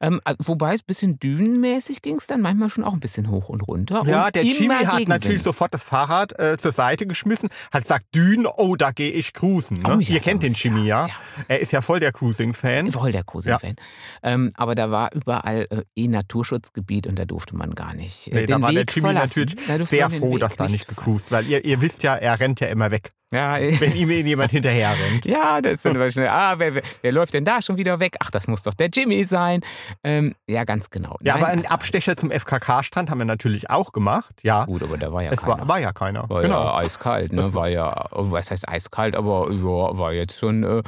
Ähm, 0.01 0.21
äh, 0.25 0.35
wobei 0.39 0.73
es 0.75 0.81
ein 0.81 0.85
bisschen 0.87 1.19
dünenmäßig 1.19 2.01
ging 2.01 2.17
es 2.17 2.27
dann 2.27 2.41
manchmal 2.41 2.69
schon 2.69 2.83
auch 2.83 2.93
ein 2.93 2.99
bisschen 2.99 3.29
hoch 3.31 3.49
und 3.49 3.61
runter. 3.61 4.03
Ja, 4.05 4.27
und 4.27 4.35
der 4.35 4.43
Jimmy 4.43 4.75
hat 4.75 4.81
Gegenwind. 4.97 5.09
natürlich 5.09 5.43
sofort 5.43 5.73
das 5.73 5.83
Fahrrad 5.83 6.37
äh, 6.39 6.57
zur 6.57 6.71
Seite 6.71 7.07
geschmissen, 7.07 7.49
hat 7.71 7.83
gesagt, 7.83 8.05
Dünen, 8.15 8.45
oh, 8.45 8.75
da 8.75 8.91
gehe 8.91 9.11
ich 9.11 9.33
cruisen. 9.33 9.77
Ne? 9.77 9.95
Oh 9.95 9.99
ja, 9.99 10.15
Ihr 10.15 10.19
kennt 10.19 10.43
den 10.43 10.53
Jimmy, 10.53 10.85
ja? 10.85 11.07
ja, 11.07 11.13
Er 11.47 11.59
ist 11.59 11.71
ja 11.71 11.81
voll 11.81 11.99
der 11.99 12.11
Cruising-Fan. 12.11 12.91
Voll 12.91 13.11
der 13.11 13.23
Cruising-Fan. 13.23 13.75
Ähm, 14.23 14.51
aber 14.55 14.75
da 14.75 14.91
war 14.91 15.13
überall 15.13 15.67
äh, 15.69 15.83
eh 15.95 16.07
Naturschutzgebiet 16.07 17.07
und 17.07 17.17
da 17.17 17.25
durfte 17.25 17.55
man 17.55 17.75
gar 17.75 17.93
nicht 17.93 18.27
äh, 18.27 18.35
Nee, 18.35 18.45
da 18.45 18.61
war 18.61 18.71
der 18.71 18.81
Weg 18.81 18.95
Jimmy 18.95 19.07
verlassen. 19.09 19.45
natürlich 19.67 19.87
sehr 19.87 20.09
froh, 20.09 20.33
Weg 20.33 20.39
dass 20.39 20.55
da 20.55 20.67
nicht 20.67 20.87
gecruised, 20.87 21.31
weil 21.31 21.47
ihr, 21.47 21.63
ihr 21.65 21.81
wisst 21.81 22.03
ja, 22.03 22.15
er 22.15 22.39
rennt 22.39 22.59
ja 22.59 22.67
immer 22.67 22.91
weg, 22.91 23.09
Ja, 23.33 23.57
wenn 23.59 23.95
ihm 23.95 24.09
jemand 24.09 24.51
hinterher 24.51 24.91
rennt. 24.91 25.25
Ja, 25.25 25.59
das 25.61 25.81
dann 25.81 25.95
immer 25.95 26.09
schnell. 26.09 26.27
Ah, 26.27 26.55
wer, 26.57 26.75
wer, 26.75 26.83
wer 27.01 27.11
läuft 27.11 27.33
denn 27.33 27.45
da 27.45 27.61
schon 27.61 27.77
wieder 27.77 27.99
weg? 27.99 28.15
Ach, 28.19 28.29
das 28.29 28.47
muss 28.47 28.61
doch 28.63 28.73
der 28.73 28.89
Jimmy 28.93 29.25
sein. 29.25 29.61
Ähm, 30.03 30.35
ja, 30.47 30.63
ganz 30.63 30.89
genau. 30.89 31.17
Ja, 31.21 31.33
Nein, 31.33 31.43
aber 31.43 31.51
einen 31.51 31.61
also 31.63 31.73
Abstecher 31.73 32.15
zum 32.15 32.31
FKK-Strand 32.31 33.09
haben 33.09 33.19
wir 33.19 33.25
natürlich 33.25 33.69
auch 33.69 33.91
gemacht, 33.91 34.43
ja. 34.43 34.65
Gut, 34.65 34.83
aber 34.83 34.97
da 34.97 35.11
war 35.11 35.23
ja 35.23 35.31
es 35.31 35.41
keiner. 35.41 35.59
war, 35.59 35.67
war 35.67 35.79
ja 35.79 35.91
keiner. 35.91 36.29
War 36.29 36.41
genau. 36.41 36.63
ja 36.63 36.75
eiskalt, 36.77 37.33
ne? 37.33 37.41
Das 37.41 37.53
War 37.53 37.67
ja, 37.67 38.05
was 38.11 38.51
heißt 38.51 38.69
eiskalt, 38.69 39.15
aber 39.15 39.51
ja, 39.51 39.97
war 39.97 40.13
jetzt 40.13 40.37
schon, 40.37 40.63
äh, 40.63 40.83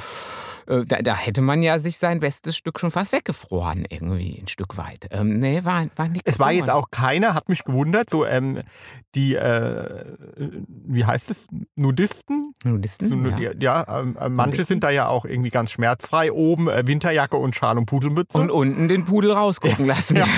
äh, 0.67 0.85
da, 0.85 1.01
da 1.01 1.15
hätte 1.15 1.41
man 1.41 1.61
ja 1.61 1.79
sich 1.79 1.97
sein 1.97 2.19
bestes 2.19 2.57
Stück 2.57 2.79
schon 2.79 2.91
fast 2.91 3.11
weggefroren, 3.11 3.85
irgendwie 3.89 4.39
ein 4.41 4.47
Stück 4.47 4.77
weit. 4.77 5.07
Ähm, 5.11 5.39
nee, 5.39 5.63
war, 5.63 5.87
war 5.95 6.07
nichts. 6.07 6.23
Es 6.25 6.39
war 6.39 6.51
jetzt 6.51 6.69
auch 6.69 6.89
keiner, 6.91 7.33
hat 7.33 7.49
mich 7.49 7.63
gewundert, 7.63 8.09
so 8.09 8.25
ähm, 8.25 8.61
die, 9.15 9.35
äh, 9.35 10.05
wie 10.37 11.05
heißt 11.05 11.29
es, 11.29 11.47
Nudisten? 11.75 12.34
Nudisten, 12.63 13.09
So, 13.09 13.15
ja. 13.41 13.51
ja, 13.59 13.99
ähm, 13.99 14.17
äh, 14.19 14.29
manche 14.29 14.51
Nudisten. 14.51 14.65
sind 14.65 14.83
da 14.83 14.89
ja 14.89 15.07
auch 15.07 15.25
irgendwie 15.25 15.49
ganz 15.49 15.71
schmerzfrei. 15.71 16.31
Oben 16.31 16.67
äh, 16.69 16.85
Winterjacke 16.87 17.37
und 17.37 17.55
Schal 17.55 17.77
und 17.77 17.85
Pudelmütze. 17.85 18.37
Und 18.37 18.49
unten 18.51 18.87
den 18.87 19.05
Pudel 19.05 19.31
rausgucken 19.31 19.85
lassen. 19.85 20.17
Ja. 20.17 20.25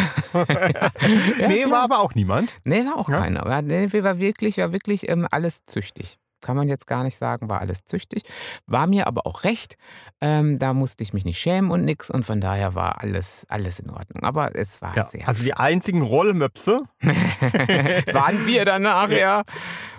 Ja, 1.39 1.47
nee, 1.47 1.65
war 1.69 1.83
aber 1.83 1.99
auch 1.99 2.13
niemand. 2.15 2.53
Nee, 2.63 2.85
war 2.85 2.97
auch 2.97 3.09
keiner. 3.09 3.45
War, 3.45 3.61
nee, 3.61 3.87
war 4.03 4.19
wirklich, 4.19 4.57
war 4.57 4.71
wirklich 4.71 5.09
ähm, 5.09 5.27
alles 5.31 5.59
züchtig. 5.65 6.17
Kann 6.41 6.55
man 6.55 6.67
jetzt 6.67 6.85
gar 6.85 7.03
nicht 7.03 7.17
sagen, 7.17 7.49
war 7.49 7.61
alles 7.61 7.83
züchtig. 7.85 8.21
War 8.67 8.85
mir 8.87 9.07
aber 9.07 9.25
auch 9.25 9.43
recht. 9.43 9.75
Ähm, 10.21 10.59
da 10.59 10.73
musste 10.73 11.03
ich 11.03 11.13
mich 11.13 11.25
nicht 11.25 11.39
schämen 11.39 11.71
und 11.71 11.83
nix. 11.85 12.11
Und 12.11 12.25
von 12.25 12.39
daher 12.41 12.75
war 12.75 13.01
alles, 13.01 13.45
alles 13.49 13.79
in 13.79 13.89
Ordnung. 13.89 14.23
Aber 14.23 14.55
es 14.55 14.81
war 14.81 14.95
Ja, 14.95 15.03
sehr. 15.03 15.27
also 15.27 15.43
die 15.43 15.53
einzigen 15.55 16.01
Rollmöpse. 16.03 16.83
es 17.01 18.13
waren 18.13 18.45
wir 18.45 18.65
danach, 18.65 19.09
ja. 19.09 19.43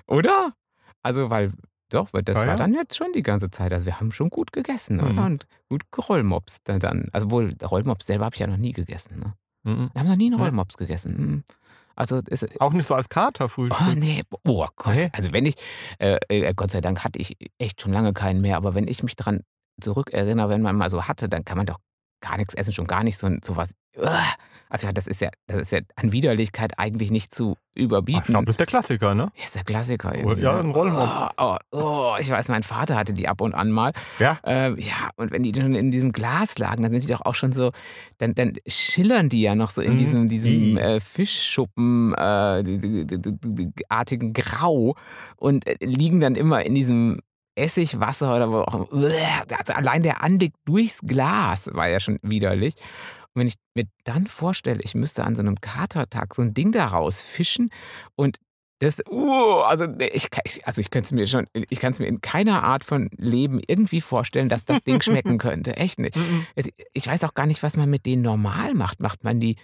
Oder? 0.06 0.52
Also, 1.02 1.30
weil, 1.30 1.52
doch, 1.90 2.12
weil 2.12 2.22
das 2.22 2.36
Ja, 2.36 2.42
war 2.42 2.48
ja. 2.54 2.56
dann 2.56 2.74
jetzt 2.74 2.96
schon 2.96 3.12
die 3.14 3.22
ganze 3.22 3.50
Zeit. 3.50 3.72
Also, 3.72 3.86
wir 3.86 4.00
haben 4.00 4.12
schon 4.12 4.30
gut 4.30 4.52
gegessen, 4.52 4.96
Mhm. 4.98 5.02
oder? 5.10 5.26
Und 5.26 5.46
gut 5.68 5.82
gerollmopst 5.92 6.62
dann. 6.64 7.08
Also, 7.12 7.30
wohl, 7.30 7.50
Rollmops 7.62 8.06
selber 8.06 8.24
habe 8.26 8.34
ich 8.34 8.40
ja 8.40 8.46
noch 8.46 8.56
nie 8.56 8.72
gegessen. 8.72 9.18
Ne? 9.20 9.34
Mhm. 9.64 9.90
Wir 9.92 10.00
haben 10.00 10.08
noch 10.08 10.16
nie 10.16 10.26
einen 10.26 10.38
Ja. 10.38 10.44
Rollmops 10.44 10.76
gegessen. 10.76 11.16
Hm. 11.16 11.44
Also, 11.96 12.20
es, 12.28 12.46
Auch 12.60 12.72
nicht 12.72 12.86
so 12.86 12.94
als 12.94 13.08
Katerfrühstück. 13.08 13.86
Oh 13.90 13.94
nee, 13.96 14.22
oh 14.46 14.66
Gott. 14.76 14.94
Nee. 14.94 15.08
Also 15.12 15.32
wenn 15.32 15.44
ich, 15.46 15.56
äh, 15.98 16.16
äh, 16.28 16.54
Gott 16.54 16.70
sei 16.70 16.80
Dank 16.80 17.02
hatte 17.02 17.18
ich 17.18 17.36
echt 17.58 17.80
schon 17.82 17.92
lange 17.92 18.12
keinen 18.12 18.40
mehr, 18.40 18.56
aber 18.56 18.74
wenn 18.76 18.86
ich 18.86 19.02
mich 19.02 19.16
dran 19.16 19.40
zurückerinnere, 19.80 20.48
wenn 20.48 20.62
man 20.62 20.76
mal 20.76 20.90
so 20.90 21.04
hatte, 21.08 21.28
dann 21.28 21.44
kann 21.44 21.56
man 21.56 21.66
doch 21.66 21.78
gar 22.20 22.36
nichts 22.36 22.54
essen, 22.54 22.72
schon 22.72 22.86
gar 22.86 23.04
nicht 23.04 23.18
so, 23.18 23.28
so 23.44 23.56
was. 23.56 23.70
Also 24.70 24.86
ja, 24.86 24.92
das 24.92 25.06
ist 25.06 25.20
ja, 25.22 25.30
das 25.46 25.62
ist 25.62 25.72
ja 25.72 25.80
an 25.96 26.12
Widerlichkeit 26.12 26.78
eigentlich 26.78 27.10
nicht 27.10 27.34
zu 27.34 27.56
Ah, 27.56 27.80
überbieten. 27.80 28.22
glaube, 28.24 28.44
das 28.46 28.54
ist 28.54 28.60
der 28.60 28.66
Klassiker, 28.66 29.14
ne? 29.14 29.30
ist 29.36 29.54
der 29.56 29.64
Klassiker 29.64 30.12
Oh, 30.14 30.18
irgendwie. 30.18 30.42
ja, 30.42 30.54
ne? 30.54 30.58
ein 30.60 30.70
Rollmops. 30.72 31.34
Oh, 31.38 31.56
oh, 31.72 31.78
oh, 31.80 32.14
ich 32.20 32.28
weiß, 32.28 32.48
mein 32.48 32.62
Vater 32.64 32.96
hatte 32.96 33.12
die 33.14 33.28
ab 33.28 33.40
und 33.40 33.54
an 33.54 33.70
mal. 33.70 33.92
Ja. 34.18 34.38
Ähm, 34.44 34.76
ja, 34.78 35.10
und 35.16 35.32
wenn 35.32 35.42
die 35.42 35.52
schon 35.58 35.74
in 35.74 35.90
diesem 35.90 36.12
Glas 36.12 36.58
lagen, 36.58 36.82
dann 36.82 36.92
sind 36.92 37.02
die 37.04 37.08
doch 37.08 37.22
auch 37.22 37.34
schon 37.34 37.52
so, 37.52 37.70
dann, 38.18 38.34
dann 38.34 38.54
schillern 38.66 39.28
die 39.30 39.40
ja 39.42 39.54
noch 39.54 39.70
so 39.70 39.80
in 39.80 39.94
Mhm. 39.94 39.98
diesem, 39.98 40.28
diesem 40.28 40.76
äh, 40.76 41.00
Fischschuppen 41.00 42.12
äh, 42.14 42.62
Grau 44.32 44.94
und 45.36 45.66
äh, 45.66 45.76
liegen 45.80 46.20
dann 46.20 46.34
immer 46.34 46.64
in 46.64 46.74
diesem 46.74 47.20
Essigwasser 47.58 48.34
oder 48.36 48.50
wo 48.50 48.58
auch. 48.60 48.90
Also 48.92 49.72
allein 49.74 50.02
der 50.02 50.22
Anblick 50.22 50.54
durchs 50.64 51.00
Glas 51.02 51.68
war 51.72 51.88
ja 51.88 52.00
schon 52.00 52.18
widerlich. 52.22 52.74
Und 53.34 53.40
wenn 53.40 53.46
ich 53.48 53.54
mir 53.74 53.84
dann 54.04 54.26
vorstelle, 54.26 54.80
ich 54.82 54.94
müsste 54.94 55.24
an 55.24 55.34
so 55.36 55.42
einem 55.42 55.60
Katertag 55.60 56.34
so 56.34 56.42
ein 56.42 56.54
Ding 56.54 56.72
da 56.72 56.86
rausfischen 56.86 57.70
und 58.16 58.38
das, 58.80 59.00
uh, 59.10 59.60
also 59.62 59.86
nee, 59.86 60.06
ich, 60.14 60.28
also 60.64 60.80
ich 60.80 60.90
könnte 60.90 61.06
es 61.06 61.12
mir 61.12 61.26
schon, 61.26 61.48
ich 61.52 61.80
kann 61.80 61.90
es 61.92 61.98
mir 61.98 62.06
in 62.06 62.20
keiner 62.20 62.62
Art 62.62 62.84
von 62.84 63.10
Leben 63.16 63.60
irgendwie 63.66 64.00
vorstellen, 64.00 64.48
dass 64.48 64.64
das 64.64 64.84
Ding 64.84 65.02
schmecken 65.02 65.38
könnte. 65.38 65.76
Echt 65.76 65.98
nicht. 65.98 66.14
Mhm. 66.16 66.46
Es- 66.54 66.68
Ich 66.92 67.06
weiß 67.08 67.24
auch 67.24 67.34
gar 67.34 67.46
nicht, 67.46 67.64
was 67.64 67.76
man 67.76 67.90
mit 67.90 68.06
denen 68.06 68.22
normal 68.22 68.74
macht. 68.74 69.00
Macht 69.00 69.24
man 69.24 69.40
die, 69.40 69.56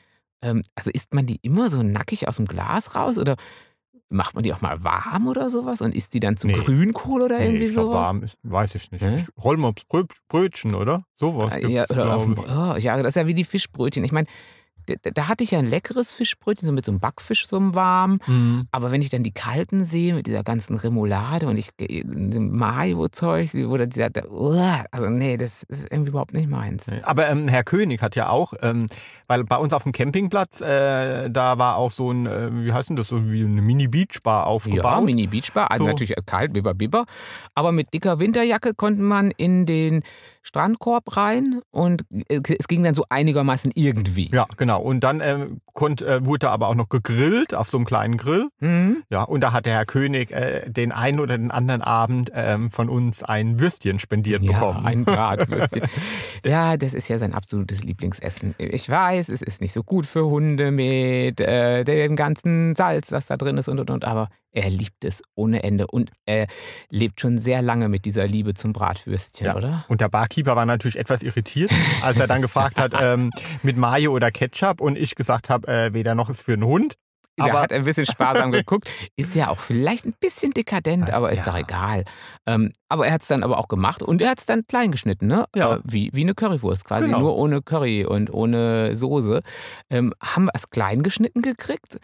ähm, 0.43 0.63
also 0.75 0.91
isst 0.91 1.15
man 1.15 1.27
die 1.27 1.39
immer 1.43 1.71
so 1.71 1.85
nackig 1.85 2.27
aus 2.27 2.37
dem 2.37 2.47
Glas 2.47 2.97
raus 2.97 3.17
oder 3.19 3.37
macht 4.15 4.35
man 4.35 4.43
die 4.45 4.53
auch 4.53 4.61
mal 4.61 4.83
warm 4.85 5.29
oder 5.29 5.51
sowas 5.51 5.83
und 5.83 5.95
isst 5.95 6.15
die 6.15 6.21
dann 6.21 6.37
zu 6.37 6.47
Nee. 6.47 6.55
Grünkohl 6.55 7.23
oder 7.23 7.39
Nee, 7.39 7.47
irgendwie 7.47 7.65
ich 7.67 7.73
glaub, 7.73 7.87
sowas? 7.93 8.07
warm 8.07 8.25
weiß 8.43 8.75
ich 8.77 8.91
nicht. 8.93 9.05
Hä? 9.05 9.25
Rollmops 9.43 9.85
Brö 9.85 10.05
Brötchen, 10.29 10.75
oder? 10.75 11.05
Sowas 11.17 11.53
Ah, 11.53 11.59
ja, 11.67 11.85
oder 11.91 12.17
auf 12.17 12.27
oh, 12.27 12.77
ja, 12.79 12.97
das 13.03 13.09
ist 13.09 13.17
ja 13.17 13.27
wie 13.27 13.35
die 13.35 13.45
Fischbrötchen. 13.45 14.05
Ich 14.05 14.13
meine, 14.13 14.27
da, 14.87 15.29
hatte 15.29 15.45
ich 15.45 15.53
ja 15.53 15.59
ein 15.59 15.69
leckeres 15.69 16.13
Fischbrötchen, 16.13 16.67
so 16.67 16.73
mit 16.73 16.85
so 16.85 16.93
einem 16.93 17.01
Backfisch, 17.01 17.47
so 17.49 17.57
einem 17.57 17.75
warm. 17.75 18.21
Mhm. 18.27 18.69
Aber 18.71 18.93
wenn 18.93 19.03
ich 19.03 19.11
dann 19.11 19.23
die 19.23 19.33
kalten 19.33 19.85
sehe 19.85 20.15
mit 20.15 20.27
dieser 20.27 20.43
ganzen 20.43 20.77
Remoulade 20.77 21.47
und 21.47 21.57
ich 21.59 21.71
dem 21.79 22.57
Mayo-Zeug 22.57 23.55
oder 23.55 23.87
dieser, 23.87 24.11
also 24.91 25.09
nee, 25.09 25.37
das 25.37 25.63
ist 25.65 25.91
irgendwie 25.91 26.11
überhaupt 26.11 26.35
nicht 26.35 26.49
meins. 26.49 26.87
Aber 27.03 27.29
ähm, 27.29 27.49
Herr 27.49 27.65
König 27.65 28.03
hat 28.03 28.17
ja 28.17 28.29
auch, 28.29 28.55
ähm, 28.63 28.87
weil 29.29 29.45
bei 29.45 29.57
uns 29.57 29.73
auf 29.73 29.85
dem 29.85 29.93
Campingplatz, 29.93 30.61
äh, 30.61 31.31
da 31.31 31.59
war 31.59 31.77
auch 31.77 31.91
so 31.91 32.11
ein, 32.11 32.27
äh, 32.27 32.51
wie 32.53 32.73
heißt 32.73 32.91
denn 32.91 32.97
das, 32.97 33.09
so 33.09 33.31
wie 33.31 33.45
eine 33.45 33.63
Mini-Beachbar 33.63 34.47
aufgebaut. 34.47 34.85
Ja, 34.85 35.01
Mini 35.01 35.27
Beachbar, 35.27 35.71
also 35.71 35.85
So. 35.85 35.89
natürlich 35.89 36.15
kalt, 36.27 36.53
bibber, 36.53 36.75
bibber. 36.75 37.05
Aber 37.55 37.73
mit 37.73 37.93
dicker 37.95 38.19
Winterjacke 38.19 38.75
konnte 38.75 39.03
man 39.03 39.31
in 39.37 39.67
den 39.67 40.03
Strandkorb 40.43 41.17
rein 41.17 41.63
und 41.71 42.03
äh, 42.29 42.41
es 42.59 42.69
ging 42.69 42.83
dann 42.85 42.95
so 42.95 43.05
einigermaßen 43.09 43.73
irgendwie. 43.75 44.31
Ja, 44.33 44.47
genau. 44.57 44.74
Und 44.77 45.01
dann 45.01 45.21
ähm, 45.21 45.59
konnt, 45.73 46.03
äh, 46.03 46.25
wurde 46.25 46.51
aber 46.51 46.69
auch 46.69 46.75
noch 46.75 46.89
gegrillt 46.89 47.55
auf 47.55 47.69
so 47.69 47.77
einem 47.79 47.87
kleinen 47.87 48.17
Grill. 48.17 48.49
Mhm. 48.61 49.03
Ja, 49.11 49.23
und 49.23 49.41
da 49.43 49.53
hat 49.53 49.67
der 49.67 49.75
Herr 49.75 49.87
König 49.87 50.31
äh, 50.33 50.69
den 50.71 50.93
einen 50.93 51.21
oder 51.21 51.37
den 51.39 51.51
anderen 51.51 51.83
Abend 51.83 52.31
ähm, 52.35 52.71
von 52.71 52.89
uns 52.89 53.23
ein 53.23 53.61
Würstchen 53.61 53.99
spendiert 53.99 54.43
Ja, 54.43 54.53
bekommen. 54.53 54.87
ein 54.87 55.05
Bratwürstchen. 55.07 55.83
ja, 56.45 56.77
das 56.77 56.95
ist 56.95 57.09
ja 57.09 57.19
sein 57.19 57.35
absolutes 57.35 57.85
Lieblingsessen. 57.85 58.55
Ich 58.59 58.89
weiß, 58.89 59.29
es 59.29 59.43
ist 59.43 59.61
nicht 59.61 59.73
so 59.73 59.83
gut 59.83 60.07
für 60.07 60.25
Hunde 60.27 60.71
mit 60.71 61.41
äh, 61.41 61.85
dem 61.85 62.17
ganzen 62.17 62.75
Salz, 62.77 63.09
das 63.09 63.27
da 63.27 63.37
drin 63.37 63.57
ist 63.59 63.69
und 63.69 63.81
und 63.81 63.91
und, 63.91 64.05
aber 64.05 64.29
er 64.55 64.71
liebt 64.71 65.05
es 65.05 65.23
ohne 65.35 65.63
Ende 65.65 65.87
und 65.89 66.11
er 66.27 66.47
lebt 66.89 67.21
schon 67.21 67.39
sehr 67.39 67.61
lange 67.61 67.89
mit 67.89 68.05
dieser 68.05 68.27
Liebe 68.27 68.55
zum 68.55 68.73
Bratwürstchen, 68.73 69.47
Ja. 69.49 69.57
oder? 69.57 69.85
Und 69.89 70.01
der 70.01 70.09
Barkeeper 70.09 70.57
war 70.57 70.65
natürlich 70.65 70.97
etwas 70.99 71.23
irritiert, 71.23 71.71
als 72.03 72.19
er 72.19 72.27
dann 72.29 72.41
gefragt 72.41 72.79
hat, 72.81 72.95
ähm, 72.99 73.31
mit 73.63 73.77
Mayo 73.77 74.13
oder 74.13 74.31
Ketchup. 74.31 74.81
Und 74.81 74.97
ich 74.97 75.15
gesagt 75.17 75.51
habe, 75.51 75.67
äh, 75.69 75.93
weder 75.93 76.15
noch 76.15 76.31
ist 76.31 76.43
für 76.43 76.53
einen 76.55 76.65
Hund. 76.65 76.95
Aber 77.37 77.61
hat 77.63 77.73
ein 77.73 77.83
bisschen 77.85 78.07
sparsam 78.07 78.53
geguckt. 78.53 78.89
Ist 79.17 79.35
ja 79.35 79.49
auch 79.49 79.59
vielleicht 79.59 80.05
ein 80.07 80.15
bisschen 80.21 80.53
dekadent, 80.53 81.11
aber 81.13 81.33
ist 81.33 81.41
Ja. 81.45 81.47
doch 81.47 81.59
egal. 81.59 82.05
Ähm, 82.47 82.71
aber 82.89 83.09
er 83.09 83.13
hat 83.15 83.23
es 83.23 83.27
dann 83.27 83.43
aber 83.43 83.59
auch 83.59 83.67
gemacht 83.67 84.05
und 84.05 84.23
er 84.23 84.31
hat 84.31 84.39
es 84.39 84.47
dann 84.47 84.63
klein 84.69 84.93
geschnitten, 84.93 85.27
ne? 85.27 85.45
Ja. 85.57 85.75
Äh, 85.75 85.81
wie, 85.83 86.11
wie 86.13 86.21
eine 86.21 86.35
Currywurst 86.35 86.85
quasi, 86.85 87.07
Genau. 87.07 87.19
nur 87.19 87.37
ohne 87.37 87.61
Curry 87.61 88.05
und 88.07 88.33
ohne 88.33 88.95
Soße. 88.95 89.43
Ähm, 89.91 90.15
haben 90.23 90.45
wir 90.45 90.53
es 90.55 90.71
klein 90.71 91.03
geschnitten 91.03 91.43
gekriegt 91.43 91.99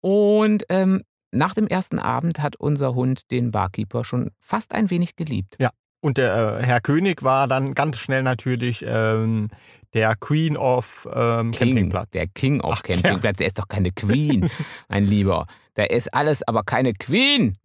und 0.00 0.62
ähm, 0.68 1.02
nach 1.32 1.54
dem 1.54 1.66
ersten 1.66 1.98
Abend 1.98 2.40
hat 2.40 2.56
unser 2.56 2.94
Hund 2.94 3.30
den 3.30 3.50
Barkeeper 3.50 4.04
schon 4.04 4.30
fast 4.40 4.74
ein 4.74 4.90
wenig 4.90 5.16
geliebt. 5.16 5.56
Und 6.00 6.18
der 6.18 6.60
äh, 6.60 6.62
Herr 6.64 6.80
König 6.80 7.22
war 7.22 7.48
dann 7.48 7.74
ganz 7.74 7.98
schnell 7.98 8.22
natürlich 8.22 8.84
ähm, 8.86 9.48
der 9.94 10.14
Queen 10.14 10.56
of 10.56 11.08
ähm, 11.12 11.50
King, 11.50 11.68
Campingplatz. 11.68 12.10
der 12.10 12.26
King 12.28 12.60
auf 12.60 12.74
Ach, 12.84 12.88
ja. 12.88 12.94
Campingplatz, 12.94 13.38
der 13.38 13.46
ist 13.46 13.58
doch 13.58 13.66
keine 13.66 13.90
Queen, 13.90 14.48
mein 14.88 15.06
Lieber. 15.06 15.46
Der 15.76 15.90
ist 15.90 16.12
alles, 16.14 16.46
aber 16.46 16.62
keine 16.62 16.92
Queen. 16.92 17.56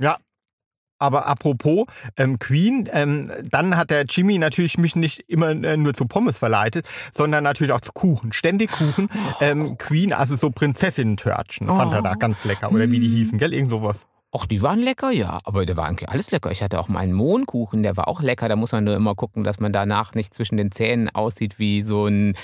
Aber 1.01 1.25
apropos 1.27 1.85
ähm, 2.15 2.37
Queen, 2.39 2.87
ähm, 2.93 3.29
dann 3.49 3.75
hat 3.75 3.89
der 3.89 4.05
Jimmy 4.07 4.37
natürlich 4.37 4.77
mich 4.77 4.95
nicht 4.95 5.25
immer 5.27 5.49
äh, 5.49 5.75
nur 5.77 5.93
zu 5.93 6.05
Pommes 6.05 6.37
verleitet, 6.37 6.85
sondern 7.11 7.43
natürlich 7.43 7.71
auch 7.73 7.81
zu 7.81 7.91
Kuchen. 7.91 8.31
Ständig 8.33 8.71
Kuchen. 8.71 9.09
Ähm, 9.39 9.77
Queen, 9.77 10.13
also 10.13 10.35
so 10.35 10.51
Prinzessinnen-Törtchen, 10.51 11.67
fand 11.67 11.93
er 11.93 12.01
da 12.01 12.13
Oh. 12.13 12.19
ganz 12.19 12.45
lecker. 12.45 12.71
Oder 12.71 12.91
wie 12.91 12.99
die 12.99 13.07
Hm. 13.07 13.15
hießen, 13.15 13.37
gell? 13.39 13.53
Irgend 13.53 13.69
sowas. 13.71 14.05
Och, 14.33 14.45
die 14.45 14.61
waren 14.61 14.79
lecker, 14.79 15.11
ja. 15.11 15.39
Aber 15.43 15.65
der 15.65 15.75
war 15.75 15.87
eigentlich 15.87 16.07
alles 16.07 16.31
lecker. 16.31 16.51
Ich 16.51 16.63
hatte 16.63 16.79
auch 16.79 16.87
mal 16.87 16.99
einen 16.99 17.11
Mohnkuchen, 17.11 17.83
der 17.83 17.97
war 17.97 18.07
auch 18.07 18.21
lecker. 18.21 18.47
Da 18.47 18.55
muss 18.55 18.71
man 18.71 18.85
nur 18.85 18.95
immer 18.95 19.13
gucken, 19.13 19.43
dass 19.43 19.59
man 19.59 19.73
danach 19.73 20.13
nicht 20.13 20.33
zwischen 20.33 20.55
den 20.55 20.71
Zähnen 20.71 21.09
aussieht 21.09 21.59
wie 21.59 21.81
so, 21.81 22.05
ein, 22.05 22.35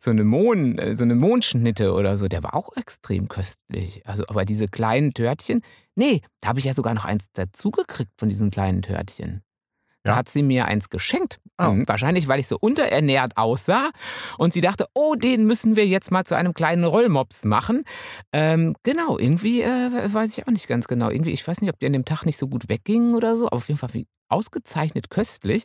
so, 0.00 0.10
eine, 0.10 0.24
Mohn, 0.24 0.78
äh, 0.78 0.94
so 0.96 1.04
eine 1.04 1.14
Mohnschnitte 1.14 1.92
oder 1.92 2.16
so. 2.16 2.26
Der 2.26 2.42
war 2.42 2.54
auch 2.54 2.70
extrem 2.76 3.28
köstlich. 3.28 4.02
Also, 4.04 4.24
aber 4.26 4.44
diese 4.44 4.66
kleinen 4.66 5.14
Törtchen, 5.14 5.62
nee, 5.94 6.22
da 6.40 6.48
habe 6.48 6.58
ich 6.58 6.64
ja 6.64 6.74
sogar 6.74 6.94
noch 6.94 7.04
eins 7.04 7.30
dazugekriegt 7.32 8.10
von 8.18 8.28
diesen 8.28 8.50
kleinen 8.50 8.82
Törtchen. 8.82 9.42
Da 10.08 10.16
hat 10.16 10.28
sie 10.30 10.42
mir 10.42 10.64
eins 10.64 10.88
geschenkt. 10.88 11.38
Oh. 11.58 11.64
Mhm, 11.64 11.86
Wahrscheinlich, 11.86 12.28
weil 12.28 12.40
ich 12.40 12.48
so 12.48 12.56
unterernährt 12.58 13.36
aussah. 13.36 13.90
Und 14.38 14.54
sie 14.54 14.62
dachte, 14.62 14.86
oh, 14.94 15.16
den 15.16 15.44
müssen 15.44 15.76
wir 15.76 15.86
jetzt 15.86 16.10
mal 16.10 16.24
zu 16.24 16.34
einem 16.34 16.54
kleinen 16.54 16.84
Rollmops 16.84 17.44
machen. 17.44 17.84
Ähm, 18.32 18.74
genau, 18.84 19.18
irgendwie 19.18 19.60
äh, 19.60 20.12
weiß 20.12 20.38
ich 20.38 20.46
auch 20.46 20.50
nicht 20.50 20.66
ganz 20.66 20.88
genau. 20.88 21.10
Irgendwie, 21.10 21.32
ich 21.32 21.46
weiß 21.46 21.60
nicht, 21.60 21.70
ob 21.70 21.78
die 21.78 21.84
an 21.84 21.92
dem 21.92 22.06
Tag 22.06 22.24
nicht 22.24 22.38
so 22.38 22.48
gut 22.48 22.70
weggingen 22.70 23.14
oder 23.14 23.36
so, 23.36 23.48
aber 23.48 23.56
auf 23.58 23.68
jeden 23.68 23.78
Fall 23.78 23.92
wie 23.92 24.06
ausgezeichnet 24.30 25.10
köstlich. 25.10 25.64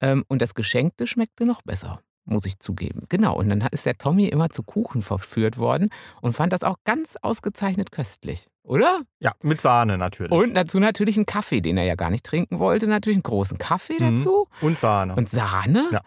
Ähm, 0.00 0.24
und 0.28 0.40
das 0.40 0.54
Geschenkte 0.54 1.06
schmeckte 1.06 1.44
noch 1.44 1.60
besser, 1.60 2.00
muss 2.24 2.46
ich 2.46 2.58
zugeben. 2.58 3.02
Genau, 3.08 3.36
und 3.36 3.48
dann 3.48 3.60
ist 3.70 3.86
der 3.86 3.96
Tommy 3.98 4.26
immer 4.28 4.50
zu 4.50 4.62
Kuchen 4.62 5.02
verführt 5.02 5.58
worden 5.58 5.90
und 6.22 6.32
fand 6.34 6.52
das 6.52 6.62
auch 6.62 6.76
ganz 6.84 7.16
ausgezeichnet 7.22 7.92
köstlich, 7.92 8.48
oder? 8.62 9.02
Ja, 9.20 9.32
mit 9.42 9.60
Sahne 9.60 9.98
natürlich. 9.98 10.32
Und 10.32 10.54
dazu 10.54 10.80
natürlich 10.80 11.16
einen 11.16 11.26
Kaffee, 11.26 11.60
den 11.60 11.76
er 11.76 11.84
ja 11.84 11.94
gar 11.96 12.10
nicht 12.10 12.24
trinken 12.24 12.58
wollte, 12.58 12.86
natürlich 12.86 13.16
einen 13.16 13.22
großen 13.24 13.58
Kaffee 13.58 14.00
Mhm. 14.02 14.16
dazu 14.16 14.48
Und 14.62 14.78
Sahne. 14.78 15.14
und 15.16 15.28
Sahne. 15.28 15.84
Ja. 15.92 16.00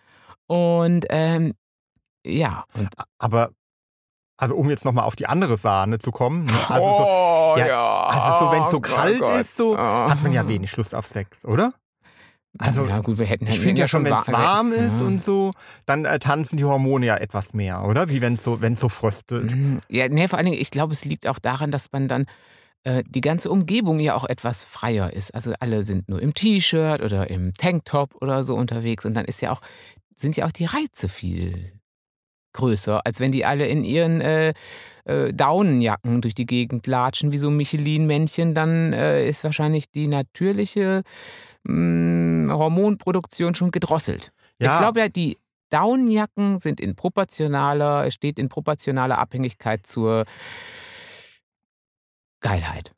Und 0.47 1.05
ähm, 1.09 1.53
ja, 2.25 2.65
und 2.73 2.89
Aber, 3.19 3.51
also 4.37 4.55
um 4.55 4.69
jetzt 4.69 4.85
nochmal 4.85 5.05
auf 5.05 5.15
die 5.15 5.27
andere 5.27 5.57
Sahne 5.57 5.99
zu 5.99 6.11
kommen. 6.11 6.45
Ne? 6.45 6.53
Also, 6.69 6.87
so, 6.89 7.03
oh, 7.05 7.55
ja, 7.57 8.03
also 8.07 8.45
so, 8.45 8.51
wenn 8.51 8.63
es 8.63 8.69
so 8.71 8.77
oh 8.77 8.81
kalt 8.81 9.19
Gott. 9.21 9.39
ist, 9.39 9.55
so, 9.55 9.75
Oh. 9.75 9.77
hat 10.09 10.21
man 10.23 10.31
ja 10.33 10.47
wenig 10.47 10.75
Lust 10.77 10.93
auf 10.95 11.05
Sex, 11.05 11.45
oder? 11.45 11.73
Also, 12.59 12.85
ja 12.85 12.99
gut, 13.01 13.17
wir 13.19 13.25
hätten 13.25 13.45
Ich 13.45 13.51
hätten 13.55 13.61
finde 13.63 13.81
ja 13.81 13.87
schon, 13.87 14.03
wenn 14.05 14.13
es 14.13 14.27
wa- 14.27 14.33
warm 14.33 14.71
ist 14.71 14.99
ja. 14.99 15.05
und 15.05 15.21
so, 15.21 15.51
dann 15.85 16.05
äh, 16.05 16.19
tanzen 16.19 16.57
die 16.57 16.63
Hormone 16.63 17.05
ja 17.05 17.17
etwas 17.17 17.53
mehr, 17.53 17.83
oder? 17.83 18.09
Wie 18.09 18.21
wenn 18.21 18.33
es 18.33 18.43
so, 18.43 18.61
wenn's 18.61 18.79
so 18.79 18.89
fröstelt. 18.89 19.55
Mhm. 19.55 19.79
Ja, 19.89 20.07
nee, 20.09 20.27
vor 20.27 20.37
allen 20.39 20.47
Dingen, 20.47 20.59
ich 20.61 20.71
glaube, 20.71 20.93
es 20.93 21.05
liegt 21.05 21.27
auch 21.27 21.39
daran, 21.39 21.71
dass 21.71 21.91
man 21.91 22.07
dann 22.07 22.25
äh, 22.83 23.03
die 23.07 23.21
ganze 23.21 23.49
Umgebung 23.49 23.99
ja 23.99 24.15
auch 24.15 24.25
etwas 24.25 24.63
freier 24.63 25.13
ist. 25.13 25.33
Also 25.35 25.53
alle 25.59 25.83
sind 25.83 26.09
nur 26.09 26.21
im 26.21 26.33
T-Shirt 26.33 27.01
oder 27.01 27.29
im 27.29 27.53
Tanktop 27.53 28.15
oder 28.21 28.43
so 28.43 28.55
unterwegs 28.55 29.05
und 29.05 29.13
dann 29.13 29.25
ist 29.25 29.41
ja 29.41 29.51
auch, 29.51 29.61
sind 30.15 30.35
ja 30.37 30.45
auch 30.45 30.51
die 30.51 30.65
Reize 30.65 31.09
viel 31.09 31.73
größer, 32.57 33.05
als 33.05 33.19
wenn 33.19 33.31
die 33.31 33.45
alle 33.45 33.67
in 33.67 33.83
ihren 33.83 34.19
äh, 34.19 34.53
äh, 35.05 35.33
Daunenjacken 35.33 36.21
durch 36.21 36.33
die 36.33 36.45
Gegend 36.45 36.87
latschen, 36.87 37.31
wie 37.31 37.37
so 37.37 37.49
Michelin-Männchen, 37.49 38.53
dann 38.53 38.93
äh, 38.93 39.29
ist 39.29 39.43
wahrscheinlich 39.43 39.89
die 39.91 40.07
natürliche 40.07 41.03
mh, 41.63 42.53
Hormonproduktion 42.53 43.55
schon 43.55 43.71
gedrosselt. 43.71 44.31
Ja. 44.59 44.73
Ich 44.73 44.79
glaube 44.79 44.99
ja, 44.99 45.07
die 45.07 45.37
Daunenjacken 45.69 46.59
sind 46.59 46.79
in 46.79 46.95
proportionaler, 46.95 48.09
steht 48.09 48.39
in 48.39 48.49
proportionaler 48.49 49.17
Abhängigkeit 49.19 49.85
zur 49.85 50.25
Geilheit, 52.41 52.93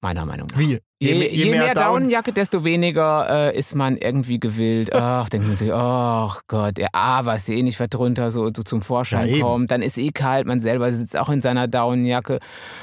meiner 0.00 0.24
Meinung 0.26 0.48
nach. 0.48 0.58
Wie? 0.58 0.78
Je, 1.02 1.14
me- 1.14 1.30
je, 1.30 1.50
mehr, 1.50 1.72
Down- 1.72 1.74
Daunenjacke, 1.94 2.30
desto 2.32 2.62
weniger 2.62 3.26
äh, 3.52 3.58
ist 3.58 3.74
man 3.74 3.96
irgendwie 3.96 4.38
gewillt. 4.38 4.92
Ach, 4.94 5.30
denkt 5.30 5.48
man 5.48 5.56
sich, 5.56 5.72
ach 5.72 6.42
Gott, 6.46 6.78
ja, 6.78 6.88
ah, 6.92 7.24
was 7.24 7.48
eh 7.48 7.62
nicht, 7.62 7.80
was 7.80 7.88
drunter 7.88 8.30
so, 8.30 8.46
so 8.54 8.62
zum 8.62 8.82
Vorschein 8.82 9.28
Ja, 9.28 9.40
kommt. 9.42 9.70
Dann 9.70 9.80
ist 9.80 9.96
eh 9.96 10.10
kalt, 10.10 10.46
man 10.46 10.60
selber 10.60 10.92
sitzt 10.92 11.16
auch 11.18 11.30
in 11.30 11.40
seiner 11.40 11.68
Daunenjacke 11.68 12.38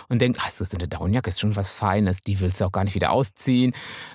und 0.09 0.19
denkt, 0.19 0.39
ach, 0.41 0.45
das 0.47 0.61
ist 0.61 0.75
eine 0.75 0.87
Daunenjacke, 0.87 1.29
ist 1.29 1.39
schon 1.39 1.55
was 1.55 1.73
Feines, 1.75 2.21
die 2.21 2.39
willst 2.39 2.59
du 2.59 2.65
auch 2.65 2.71
gar 2.71 2.83
nicht 2.85 2.95
wieder 2.95 3.11
ausziehen. 3.11 3.73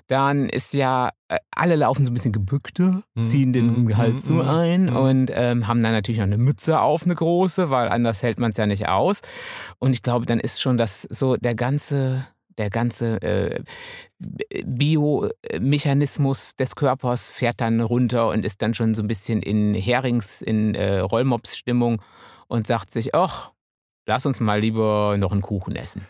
Dann 0.09 0.49
ist 0.49 0.75
ja, 0.75 1.11
äh, 1.28 1.38
alle 1.52 1.76
laufen 1.76 2.04
so 2.04 2.11
ein 2.11 2.14
bisschen 2.14 2.32
gebückter, 2.32 3.02
Mhm, 3.14 3.23
ziehen 3.23 3.52
den 3.52 3.85
mhm, 3.85 3.97
Hals 3.97 4.26
so 4.26 4.35
mhm, 4.35 4.40
ein 4.49 4.85
mhm. 4.87 4.97
und 4.97 5.30
ähm, 5.32 5.68
haben 5.68 5.80
dann 5.80 5.92
natürlich 5.92 6.18
noch 6.18 6.26
eine 6.26 6.38
Mütze 6.38 6.80
auf, 6.80 7.04
eine 7.04 7.14
große, 7.14 7.71
weil 7.71 7.88
anders 7.88 8.25
hält 8.25 8.40
man 8.40 8.50
es 8.50 8.56
ja 8.56 8.66
nicht 8.66 8.88
aus. 8.88 9.21
Und 9.78 9.92
ich 9.92 10.02
glaube, 10.02 10.26
dann 10.26 10.40
ist 10.40 10.61
schon 10.61 10.76
das 10.76 11.02
so 11.02 11.37
der 11.37 11.54
ganze, 11.54 12.26
der 12.59 12.71
ganze 12.71 13.21
äh, 13.23 13.62
Biomechanismus 14.64 16.56
des 16.56 16.76
Körpers 16.76 17.32
fährt 17.32 17.61
dann 17.61 17.80
runter 17.80 18.28
und 18.28 18.44
ist 18.44 18.62
dann 18.62 18.75
schon 18.75 18.94
so 18.94 19.02
ein 19.02 19.09
bisschen 19.09 19.42
in 19.42 19.75
Herings, 19.75 20.42
in 20.42 20.75
äh, 20.75 20.99
Rollmops-Stimmung 20.99 22.02
und 22.49 22.66
sagt 22.66 22.90
sich, 22.90 23.14
ach, 23.14 23.52
lass 24.06 24.26
uns 24.26 24.40
mal 24.40 24.61
lieber 24.61 25.16
noch 25.18 25.32
einen 25.32 25.42
Kuchen 25.42 25.76
essen. 25.76 26.06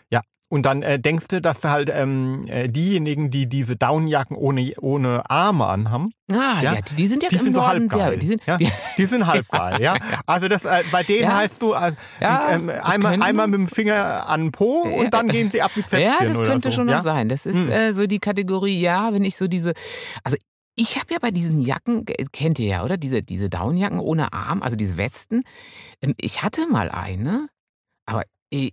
Und 0.53 0.67
dann 0.67 0.83
äh, 0.83 0.99
denkst 0.99 1.29
du, 1.29 1.41
dass 1.41 1.63
halt 1.63 1.89
ähm, 1.91 2.45
äh, 2.47 2.67
diejenigen, 2.69 3.31
die 3.31 3.49
diese 3.49 3.75
Daunenjacken 3.75 4.37
ohne, 4.37 4.71
ohne 4.79 5.27
Arme 5.27 5.65
anhaben, 5.65 6.11
Ah, 6.31 6.61
Ja, 6.61 6.73
ja, 6.75 6.81
die, 6.81 6.93
die 6.93 7.07
sind 7.07 7.23
ja 7.23 7.29
die 7.29 7.37
im 7.37 7.41
sind 7.41 7.53
so 7.53 7.59
Norden 7.61 7.89
halbgeil. 7.89 8.09
sehr, 8.11 8.17
die 8.17 8.27
sind, 8.27 8.41
ja? 8.45 8.57
die, 8.97 9.05
sind 9.05 9.25
halb 9.25 9.49
geil, 9.49 9.81
ja. 9.81 9.97
Also 10.27 10.47
das, 10.47 10.65
äh, 10.65 10.83
bei 10.91 11.01
denen 11.01 11.23
Ja. 11.23 11.37
heißt 11.37 11.57
so, 11.59 11.73
also, 11.73 11.97
ähm, 12.21 12.69
einmal, 12.69 13.19
einmal 13.19 13.47
mit 13.47 13.61
dem 13.61 13.67
Finger 13.67 14.29
an 14.29 14.41
den 14.43 14.51
Po 14.51 14.81
und 14.83 15.11
dann 15.11 15.27
gehen 15.29 15.49
sie 15.49 15.63
ab 15.63 15.71
wie 15.73 15.83
Zäpfchen 15.83 16.01
Ja, 16.07 16.23
das 16.33 16.37
könnte 16.47 16.69
so. 16.69 16.75
schon 16.75 16.85
noch 16.85 17.01
sein. 17.01 17.29
Das 17.29 17.47
ist 17.47 17.55
Hm. 17.55 17.71
äh, 17.71 17.93
so 17.93 18.05
die 18.05 18.19
Kategorie, 18.19 18.79
ja, 18.79 19.11
wenn 19.11 19.25
ich 19.25 19.35
so 19.35 19.47
diese. 19.47 19.73
Also 20.23 20.37
ich 20.75 20.97
habe 20.99 21.07
ja 21.13 21.17
bei 21.19 21.31
diesen 21.31 21.61
Jacken, 21.63 22.05
äh, 22.07 22.25
kennt 22.31 22.59
ihr 22.59 22.67
ja, 22.67 22.83
oder? 22.83 22.97
Diese, 22.97 23.23
diese 23.23 23.49
Downjacken 23.49 23.97
ohne 23.99 24.33
Arm, 24.33 24.61
also 24.61 24.75
diese 24.75 24.97
Westen. 24.97 25.41
Ähm, 26.03 26.13
ich 26.21 26.43
hatte 26.43 26.67
mal 26.67 26.89
eine, 26.91 27.47
aber 28.05 28.21
äh, 28.53 28.69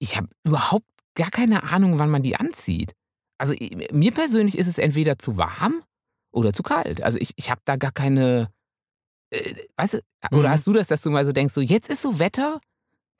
ich 0.00 0.16
habe 0.16 0.26
überhaupt 0.44 0.86
gar 1.20 1.30
keine 1.30 1.64
Ahnung, 1.64 1.98
wann 1.98 2.10
man 2.10 2.22
die 2.22 2.36
anzieht. 2.36 2.92
Also 3.38 3.54
mir 3.92 4.12
persönlich 4.12 4.56
ist 4.58 4.66
es 4.66 4.78
entweder 4.78 5.18
zu 5.18 5.36
warm 5.36 5.82
oder 6.32 6.52
zu 6.52 6.62
kalt. 6.62 7.02
Also 7.02 7.18
ich, 7.20 7.32
ich 7.36 7.50
habe 7.50 7.60
da 7.64 7.76
gar 7.76 7.92
keine. 7.92 8.50
Äh, 9.30 9.54
weißt 9.76 9.94
du, 9.94 9.98
oder 10.32 10.48
Mhm. 10.48 10.52
hast 10.52 10.66
du 10.66 10.72
das, 10.72 10.88
dass 10.88 11.02
du 11.02 11.10
mal 11.10 11.24
so 11.26 11.32
denkst, 11.32 11.54
so 11.54 11.60
jetzt 11.60 11.88
ist 11.88 12.02
so 12.02 12.18
Wetter, 12.18 12.58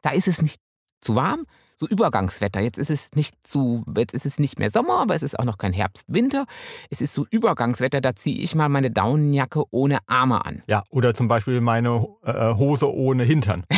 da 0.03 0.11
ist 0.11 0.29
es 0.29 0.43
nicht 0.43 0.61
zu 1.01 1.15
warm, 1.15 1.47
so 1.81 1.87
Übergangswetter. 1.89 2.61
Jetzt 2.61 2.79
ist 2.79 2.91
es 2.91 3.11
nicht 3.15 3.35
zu, 3.43 3.85
jetzt 3.97 4.13
ist 4.13 4.27
es 4.27 4.39
nicht 4.39 4.59
mehr 4.59 4.69
Sommer, 4.69 4.99
aber 5.01 5.15
es 5.15 5.23
ist 5.23 5.39
auch 5.39 5.45
noch 5.45 5.57
kein 5.57 5.73
Herbst, 5.73 6.05
Winter. 6.09 6.45
Es 6.91 7.01
ist 7.01 7.15
so 7.15 7.27
Übergangswetter, 7.31 8.03
da 8.03 8.15
ziehe 8.15 8.39
ich 8.39 8.55
mal 8.55 8.69
meine 8.69 8.91
Daunenjacke 8.91 9.63
ohne 9.71 9.99
Arme 10.07 10.45
an. 10.45 10.63
Ja, 10.67 10.85
oder 10.91 11.15
zum 11.15 11.27
Beispiel 11.27 11.63
meine 11.63 12.07
äh, 12.23 12.55
Hose 12.55 12.93
ohne 12.93 13.25
Hintern. 13.25 13.65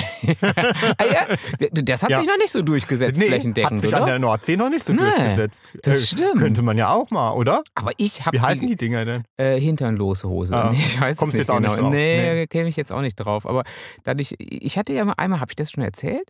Ah 0.99 1.05
ja, 1.05 1.27
das 1.73 2.03
hat 2.05 2.11
Ja. 2.11 2.21
sich 2.21 2.29
noch 2.29 2.37
nicht 2.39 2.53
so 2.53 2.63
durchgesetzt, 2.63 3.21
hat 3.21 3.27
flächendeckend, 3.27 3.81
sich 3.81 3.91
oder? 3.91 4.03
an 4.03 4.07
der 4.07 4.19
Nordsee 4.21 4.57
noch 4.57 4.69
nicht 4.71 4.85
so 4.85 4.93
Nee, 4.93 4.99
durchgesetzt. 5.01 5.61
das 5.83 6.09
stimmt. 6.11 6.37
Könnte 6.39 6.63
man 6.63 6.77
ja 6.79 6.91
auch 6.93 7.11
mal, 7.11 7.33
oder? 7.33 7.63
aber 7.75 7.91
ich 7.97 8.25
habe 8.25 8.37
Wie 8.37 8.41
heißen 8.41 8.67
die 8.69 8.77
Dinger 8.77 9.05
denn? 9.05 9.25
Äh, 9.37 9.59
hinternlose 9.61 10.29
Hose. 10.29 10.57
Ah, 10.57 10.71
Nee, 10.73 10.79
ich 10.79 11.01
weiß 11.01 11.17
kommst 11.17 11.35
es 11.35 11.41
jetzt 11.41 11.51
auch 11.51 11.59
nicht 11.59 11.71
genau. 11.75 11.83
drauf? 11.89 11.93
Nee, 11.95 12.35
Nee. 12.35 12.47
käme 12.47 12.69
ich 12.69 12.77
jetzt 12.77 12.93
auch 12.93 13.01
nicht 13.01 13.17
drauf. 13.17 13.47
Aber 13.47 13.65
dadurch, 14.05 14.37
ich 14.39 14.79
hatte 14.79 14.93
ja 14.93 15.05
mal 15.05 15.15
einmal, 15.17 15.41
habe 15.41 15.51
ich 15.51 15.57
das 15.57 15.71
schon 15.73 15.83
erzählt? 15.83 16.29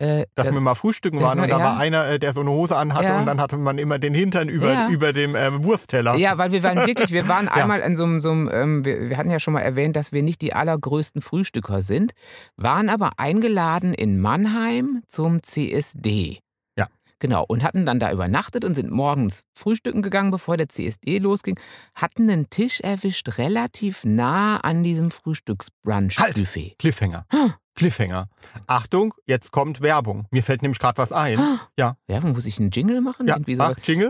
Äh, 0.00 0.26
Dass 0.36 0.46
das- 0.46 0.54
wir 0.54 0.60
mal 0.60 0.76
frühstücken 0.76 1.20
waren 1.20 1.40
und 1.40 1.48
da 1.50 1.58
ja. 1.58 1.64
war 1.64 1.76
einer, 1.78 2.06
äh, 2.06 2.18
der 2.20 2.32
so 2.32 2.40
eine 2.40 2.50
Hose 2.50 2.76
anhatte 2.76 3.08
Ja. 3.08 3.18
und 3.18 3.26
dann 3.26 3.40
hatte 3.40 3.56
man 3.56 3.78
immer 3.78 3.98
den 3.98 4.14
Hintern 4.14 4.48
über, 4.48 4.72
Ja. 4.72 4.88
über 4.90 5.12
dem 5.12 5.34
ähm, 5.34 5.64
Wurstteller. 5.64 6.14
Ja, 6.14 6.38
weil 6.38 6.52
wir 6.52 6.62
waren 6.62 6.86
wirklich, 6.86 7.10
wir 7.10 7.26
waren 7.26 7.48
einmal 7.48 7.80
in 7.80 7.96
so 7.96 8.04
einem, 8.04 8.20
so 8.20 8.30
einem 8.30 8.48
ähm, 8.52 8.84
wir, 8.84 9.10
wir 9.10 9.16
hatten 9.16 9.30
ja 9.30 9.40
schon 9.40 9.54
mal 9.54 9.60
erwähnt, 9.62 9.96
dass 9.96 10.12
wir 10.12 10.22
nicht 10.22 10.40
die 10.40 10.52
allergrößten 10.52 11.20
Frühstücker 11.20 11.82
sind, 11.82 12.12
waren 12.56 12.88
aber 12.90 13.10
eingeladen 13.16 13.92
in 13.92 14.20
Mannheim 14.20 15.02
zum 15.08 15.42
CSD. 15.42 16.38
Ja. 16.76 16.86
Genau, 17.18 17.44
und 17.48 17.64
hatten 17.64 17.84
dann 17.84 17.98
da 17.98 18.12
übernachtet 18.12 18.64
und 18.64 18.76
sind 18.76 18.92
morgens 18.92 19.42
frühstücken 19.52 20.02
gegangen, 20.02 20.30
bevor 20.30 20.56
der 20.56 20.68
CSD 20.68 21.18
losging, 21.18 21.58
hatten 21.96 22.30
einen 22.30 22.48
Tisch 22.50 22.78
erwischt, 22.80 23.36
relativ 23.38 24.04
nah 24.04 24.58
an 24.58 24.84
diesem 24.84 25.10
Frühstücksbrunch-Buffet. 25.10 26.76
Cliffhanger. 26.78 27.26
Ah. 27.32 27.54
Cliffhanger. 27.78 28.28
Achtung, 28.66 29.14
jetzt 29.24 29.52
kommt 29.52 29.80
Werbung. 29.80 30.26
Mir 30.30 30.42
fällt 30.42 30.62
nämlich 30.62 30.80
gerade 30.80 30.98
was 30.98 31.12
ein. 31.12 31.38
Ah. 31.38 31.60
Ja. 31.78 31.96
Ja, 32.08 32.20
muss 32.20 32.44
ich 32.44 32.58
einen 32.58 32.70
Jingle 32.70 33.00
machen? 33.00 33.28
Ja, 33.28 33.36
Irgendwie 33.36 33.54
so. 33.54 33.62
ach, 33.62 33.76
Jingle. 33.84 34.08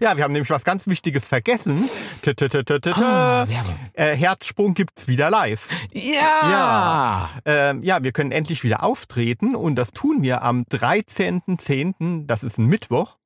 Ja, 0.00 0.16
wir 0.16 0.24
haben 0.24 0.32
nämlich 0.32 0.50
was 0.50 0.64
ganz 0.64 0.86
Wichtiges 0.86 1.26
vergessen. 1.26 1.88
Ah. 2.26 3.48
Werbung. 3.48 3.74
Äh, 3.94 4.14
Herzsprung 4.14 4.74
gibt's 4.74 5.08
wieder 5.08 5.30
live. 5.30 5.68
Ja. 5.92 7.30
Ähm, 7.46 7.82
ja, 7.82 8.02
wir 8.02 8.12
können 8.12 8.32
endlich 8.32 8.62
wieder 8.62 8.82
auftreten 8.84 9.56
und 9.56 9.76
das 9.76 9.92
tun 9.92 10.22
wir 10.22 10.42
am 10.42 10.64
13.10., 10.64 12.26
das 12.26 12.42
ist 12.42 12.58
ein 12.58 12.66
Mittwoch, 12.66 13.16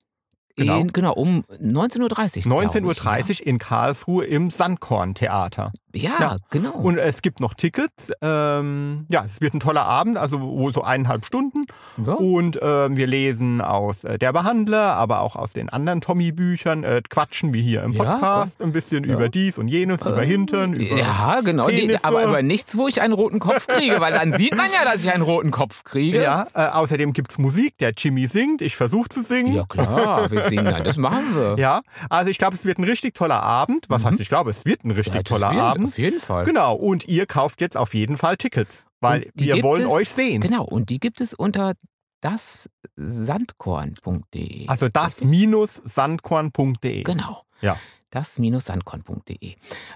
Genau. 0.57 0.79
In, 0.79 0.93
genau, 0.93 1.15
um 1.15 1.45
19.30 1.61 2.47
Uhr. 2.47 2.63
19.30 2.63 3.41
Uhr 3.41 3.47
in 3.47 3.59
Karlsruhe 3.59 4.25
im 4.25 4.51
Sandkorn-Theater. 4.51 5.73
Ja, 5.95 6.11
ja, 6.11 6.21
Ja. 6.21 6.37
genau. 6.51 6.73
Und 6.73 6.99
es 6.99 7.23
gibt 7.23 7.41
noch 7.41 7.55
Tickets. 7.55 8.11
Ähm, 8.21 9.07
ja, 9.09 9.25
es 9.25 9.41
wird 9.41 9.55
ein 9.55 9.61
toller 9.61 9.85
Abend, 9.85 10.17
also 10.19 10.41
wohl 10.41 10.73
so 10.73 10.83
eineinhalb 10.83 11.25
Stunden. 11.25 11.65
ja. 12.05 12.15
Und 12.15 12.59
ähm, 12.63 12.97
wir 12.97 13.07
lesen 13.07 13.61
aus 13.61 14.05
äh, 14.05 14.19
Der 14.19 14.33
Behandler, 14.33 14.95
aber 14.95 15.21
auch 15.21 15.37
aus 15.37 15.53
den 15.53 15.69
anderen 15.69 16.01
Tommy-Büchern, 16.01 16.83
äh, 16.85 17.03
quatschen 17.09 17.55
wie 17.55 17.63
hier 17.63 17.83
im 17.83 17.93
Ja, 17.93 18.05
Podcast 18.17 18.61
ein 18.63 18.73
bisschen 18.73 19.05
Ja. 19.05 19.15
über 19.15 19.29
dies 19.29 19.59
und 19.59 19.69
jenes, 19.69 20.03
über 20.03 20.23
Ähm, 20.23 20.29
Hintern, 20.29 20.73
über. 20.75 20.97
ja, 20.97 21.41
genau. 21.45 21.69
Die, 21.69 21.97
aber 22.03 22.25
über 22.25 22.43
nichts, 22.43 22.77
wo 22.77 22.89
ich 22.89 23.01
einen 23.01 23.13
roten 23.15 23.39
Kopf 23.39 23.67
kriege, 23.67 24.01
weil 24.01 24.13
dann 24.13 24.33
sieht 24.33 24.57
man 24.57 24.67
ja, 24.67 24.85
dass 24.91 25.03
ich 25.05 25.13
einen 25.13 25.23
roten 25.23 25.51
Kopf 25.51 25.85
kriege. 25.85 26.23
Ja, 26.23 26.47
äh, 26.55 26.67
außerdem 26.67 27.13
gibt 27.13 27.31
es 27.33 27.39
Musik, 27.39 27.79
der 27.79 27.93
Jimmy 27.97 28.27
singt, 28.27 28.63
ich 28.63 28.75
versuche 28.77 29.09
zu 29.09 29.23
singen. 29.23 29.55
Ja, 29.55 29.65
klar, 29.69 30.31
wir 30.31 30.43
singen 30.43 30.65
dann. 30.65 30.85
Das 30.85 30.97
machen 30.97 31.35
wir. 31.37 31.55
Ja, 31.65 31.83
also 32.11 32.31
ich 32.31 32.39
glaube, 32.39 32.55
es 32.57 32.65
wird 32.65 32.79
ein 32.79 32.85
richtig 32.85 33.15
toller 33.15 33.41
Abend. 33.43 33.87
Was 33.89 34.05
heißt, 34.05 34.19
ich 34.19 34.29
glaube, 34.29 34.51
es 34.51 34.65
wird 34.67 34.85
ein 34.85 34.91
richtig 34.91 35.15
Mhm. 35.15 35.19
Ja, 35.19 35.23
toller 35.23 35.51
wird- 35.51 35.59
Abend. 35.85 35.95
Auf 35.95 35.99
jeden 35.99 36.21
Fall. 36.21 36.45
Genau, 36.45 36.75
und 36.75 37.07
ihr 37.09 37.27
kauft 37.27 37.61
jetzt 37.61 37.77
auf 37.77 37.95
jeden 37.95 38.17
Fall 38.17 38.37
Tickets, 38.37 38.85
weil 39.01 39.31
wir 39.35 39.63
wollen 39.63 39.87
es- 39.87 39.93
euch 39.93 40.09
sehen. 40.11 40.41
Genau, 40.41 40.65
und 40.65 40.91
die 40.91 40.99
gibt 40.99 41.21
es 41.21 41.35
unter 41.35 41.75
dassandkorn.de. 42.21 44.67
Also 44.69 44.89
das-sandkorn.de. 44.89 47.03
Genau. 47.03 47.43
Ja. 47.61 47.77
Das-sandkorn.de. 48.11 49.55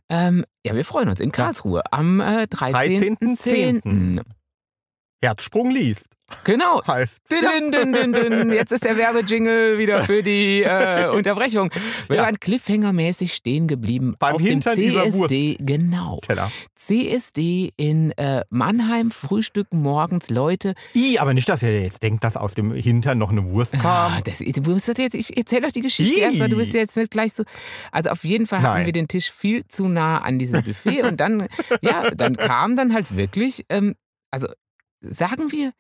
Ähm, 0.09 0.45
ja, 0.67 0.75
wir 0.75 0.85
freuen 0.85 1.09
uns 1.09 1.21
in 1.21 1.31
Karlsruhe 1.33 1.83
am 1.93 2.21
äh, 2.21 2.47
13.10. 2.51 3.19
13.10.. 3.21 4.21
Herzsprung 5.23 5.71
liest. 5.71 6.07
Genau. 6.45 6.83
Heißt. 6.87 7.23
Din, 7.31 7.73
din, 7.73 7.93
din, 7.93 8.13
din. 8.13 8.53
Jetzt 8.53 8.71
ist 8.71 8.85
der 8.85 8.97
Werbejingle 8.99 9.79
wieder 9.79 10.05
für 10.05 10.23
die 10.23 10.63
äh, 10.63 11.09
Unterbrechung. 11.09 11.71
Wir 12.07 12.17
Ja. 12.17 12.23
waren 12.25 12.37
Cliffhanger-mäßig 12.39 13.33
stehen 13.35 13.67
geblieben 13.67 14.15
Beim 14.19 14.35
auf 14.37 14.43
Hintern 14.43 14.77
dem 14.77 14.93
CSD. 15.11 15.57
Genau. 15.61 16.19
Teller. 16.21 16.53
CSD 16.77 17.73
in 17.77 18.13
äh, 18.13 18.45
Mannheim, 18.51 19.11
frühstücken 19.11 19.81
morgens 19.81 20.29
Leute. 20.29 20.75
I, 20.95 21.19
aber 21.19 21.33
nicht, 21.35 21.49
dass 21.49 21.63
ihr 21.63 21.81
jetzt 21.83 22.03
denkt, 22.03 22.23
dass 22.25 22.37
aus 22.37 22.55
dem 22.55 22.73
Hintern 22.73 23.17
noch 23.19 23.31
eine 23.31 23.45
Wurst 23.51 23.73
kam. 23.73 24.13
Ah, 24.13 24.19
das, 24.25 24.39
du 24.39 24.71
musst 24.71 24.87
jetzt, 24.99 25.15
ich 25.15 25.37
erzähl 25.37 25.63
doch 25.63 25.73
die 25.73 25.81
Geschichte 25.81 26.21
erstmal, 26.21 26.49
du 26.51 26.57
bist 26.57 26.75
ja 26.75 26.81
jetzt 26.81 26.97
nicht 26.97 27.11
gleich 27.11 27.33
so. 27.33 27.43
Also 27.91 28.11
auf 28.11 28.23
jeden 28.25 28.47
Fall 28.47 28.59
hatten 28.61 28.75
Nein. 28.81 28.87
wir 28.87 28.93
den 28.93 29.09
Tisch 29.09 29.31
viel 29.33 29.67
zu 29.67 29.89
nah 29.89 30.19
an 30.19 30.39
diesem 30.39 30.63
Buffet 30.63 31.03
und 31.05 31.19
dann, 31.19 31.49
ja, 31.81 32.11
dann 32.11 32.37
kam 32.37 32.77
dann 32.77 32.93
halt 32.93 33.17
wirklich, 33.17 33.65
ähm, 33.71 33.95
also 34.31 34.47
sagen 35.01 35.53
wir, 35.53 35.73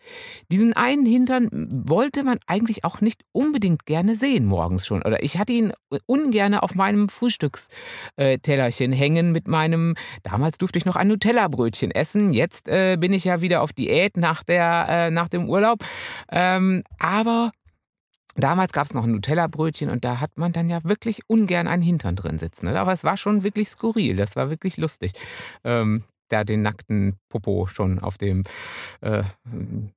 diesen 0.50 0.72
einen 0.74 1.06
Hintern 1.06 1.48
wollte 1.70 2.22
man 2.24 2.38
eigentlich 2.46 2.84
auch 2.84 3.00
nicht 3.00 3.22
unbedingt 3.32 3.86
gerne 3.86 4.16
sehen 4.16 4.44
morgens 4.46 4.86
schon. 4.86 5.02
Oder 5.02 5.22
ich 5.22 5.38
hatte 5.38 5.52
ihn 5.52 5.72
ungern 6.06 6.54
auf 6.54 6.74
meinem 6.74 7.08
Frühstückstellerchen 7.08 8.92
hängen 8.92 9.32
mit 9.32 9.48
meinem, 9.48 9.94
damals 10.22 10.58
durfte 10.58 10.78
ich 10.78 10.84
noch 10.84 10.96
ein 10.96 11.08
Nutella-Brötchen 11.08 11.90
essen. 11.90 12.32
Jetzt 12.32 12.68
äh, 12.68 12.96
bin 12.98 13.12
ich 13.12 13.24
ja 13.24 13.40
wieder 13.40 13.62
auf 13.62 13.72
Diät 13.72 14.16
nach, 14.16 14.42
der, 14.42 14.86
äh, 14.88 15.10
nach 15.10 15.28
dem 15.28 15.48
Urlaub. 15.48 15.84
Ähm, 16.30 16.82
aber 16.98 17.52
Damals 18.36 18.72
gab 18.72 18.86
es 18.86 18.94
noch 18.94 19.02
ein 19.02 19.10
Nutella-Brötchen 19.10 19.90
und 19.90 20.04
da 20.04 20.20
hat 20.20 20.38
man 20.38 20.52
dann 20.52 20.70
ja 20.70 20.78
wirklich 20.84 21.22
ungern 21.26 21.66
einen 21.66 21.82
Hintern 21.82 22.14
drin 22.14 22.38
sitzen. 22.38 22.66
Ne? 22.66 22.78
Aber 22.78 22.92
es 22.92 23.02
war 23.02 23.16
schon 23.16 23.42
wirklich 23.42 23.68
skurril, 23.68 24.14
das 24.14 24.36
war 24.36 24.48
wirklich 24.48 24.76
lustig. 24.76 25.10
Ähm, 25.64 26.04
da 26.28 26.44
den 26.44 26.62
nackten 26.62 27.18
Popo 27.28 27.66
schon 27.66 27.98
auf 27.98 28.18
dem 28.18 28.44
äh, 29.00 29.22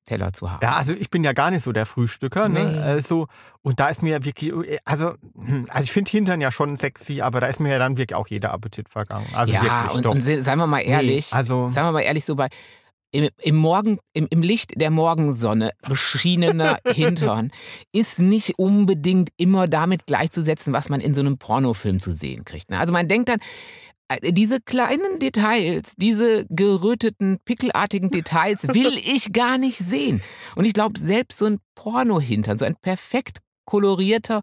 Teller 0.05 0.33
zu 0.33 0.51
haben. 0.51 0.59
Ja, 0.61 0.73
also 0.73 0.93
ich 0.93 1.09
bin 1.09 1.23
ja 1.23 1.33
gar 1.33 1.51
nicht 1.51 1.63
so 1.63 1.71
der 1.71 1.85
Frühstücker, 1.85 2.49
ne? 2.49 2.71
Nee. 2.71 2.77
Also, 2.79 3.27
und 3.61 3.79
da 3.79 3.87
ist 3.89 4.01
mir 4.01 4.23
wirklich, 4.25 4.53
also, 4.85 5.13
also 5.69 5.83
ich 5.83 5.91
finde 5.91 6.11
Hintern 6.11 6.41
ja 6.41 6.51
schon 6.51 6.75
sexy, 6.75 7.21
aber 7.21 7.39
da 7.41 7.47
ist 7.47 7.59
mir 7.59 7.71
ja 7.71 7.79
dann 7.79 7.97
wirklich 7.97 8.15
auch 8.15 8.27
jeder 8.27 8.51
Appetit 8.53 8.89
vergangen. 8.89 9.27
Also 9.33 9.53
ja, 9.53 9.61
wirklich 9.63 9.97
und, 9.97 10.05
doch. 10.05 10.11
und 10.11 10.21
se- 10.21 10.41
seien 10.41 10.57
wir 10.59 10.67
mal 10.67 10.79
ehrlich, 10.79 11.31
Nee, 11.31 11.37
also, 11.37 11.69
Sagen 11.69 11.87
wir 11.87 11.91
mal 11.91 12.01
ehrlich, 12.01 12.25
so 12.25 12.35
bei 12.35 12.49
im, 13.13 13.27
im, 13.41 13.55
Morgen, 13.57 13.99
im, 14.13 14.27
im 14.29 14.41
Licht 14.41 14.79
der 14.79 14.89
Morgensonne 14.89 15.71
beschienener 15.87 16.77
Hintern 16.87 17.51
ist 17.91 18.19
nicht 18.19 18.57
unbedingt 18.57 19.31
immer 19.35 19.67
damit 19.67 20.05
gleichzusetzen, 20.07 20.73
was 20.73 20.87
man 20.87 21.01
in 21.01 21.13
so 21.13 21.19
einem 21.19 21.37
Pornofilm 21.37 21.99
zu 21.99 22.11
sehen 22.13 22.45
kriegt. 22.45 22.69
ne? 22.69 22.79
Also 22.79 22.93
man 22.93 23.09
denkt 23.09 23.27
dann, 23.27 23.39
diese 24.21 24.59
kleinen 24.61 25.19
Details, 25.19 25.93
diese 25.97 26.45
geröteten, 26.49 27.37
pickelartigen 27.45 28.09
Details 28.11 28.67
will 28.73 28.93
ich 28.97 29.31
gar 29.33 29.57
nicht 29.57 29.77
sehen. 29.77 30.21
Und 30.55 30.65
ich 30.65 30.73
glaube, 30.73 30.99
selbst 30.99 31.37
so 31.37 31.45
ein 31.45 31.59
Porno-Hintern, 31.75 32.57
so 32.57 32.65
ein 32.65 32.75
perfekt 32.81 33.39
kolorierter 33.65 34.41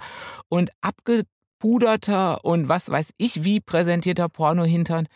und 0.49 0.71
abgepuderter 0.81 2.45
und 2.45 2.69
was 2.69 2.89
weiß 2.91 3.11
ich 3.19 3.45
wie 3.45 3.61
präsentierter 3.61 4.29
Porno-Hintern, 4.29 5.07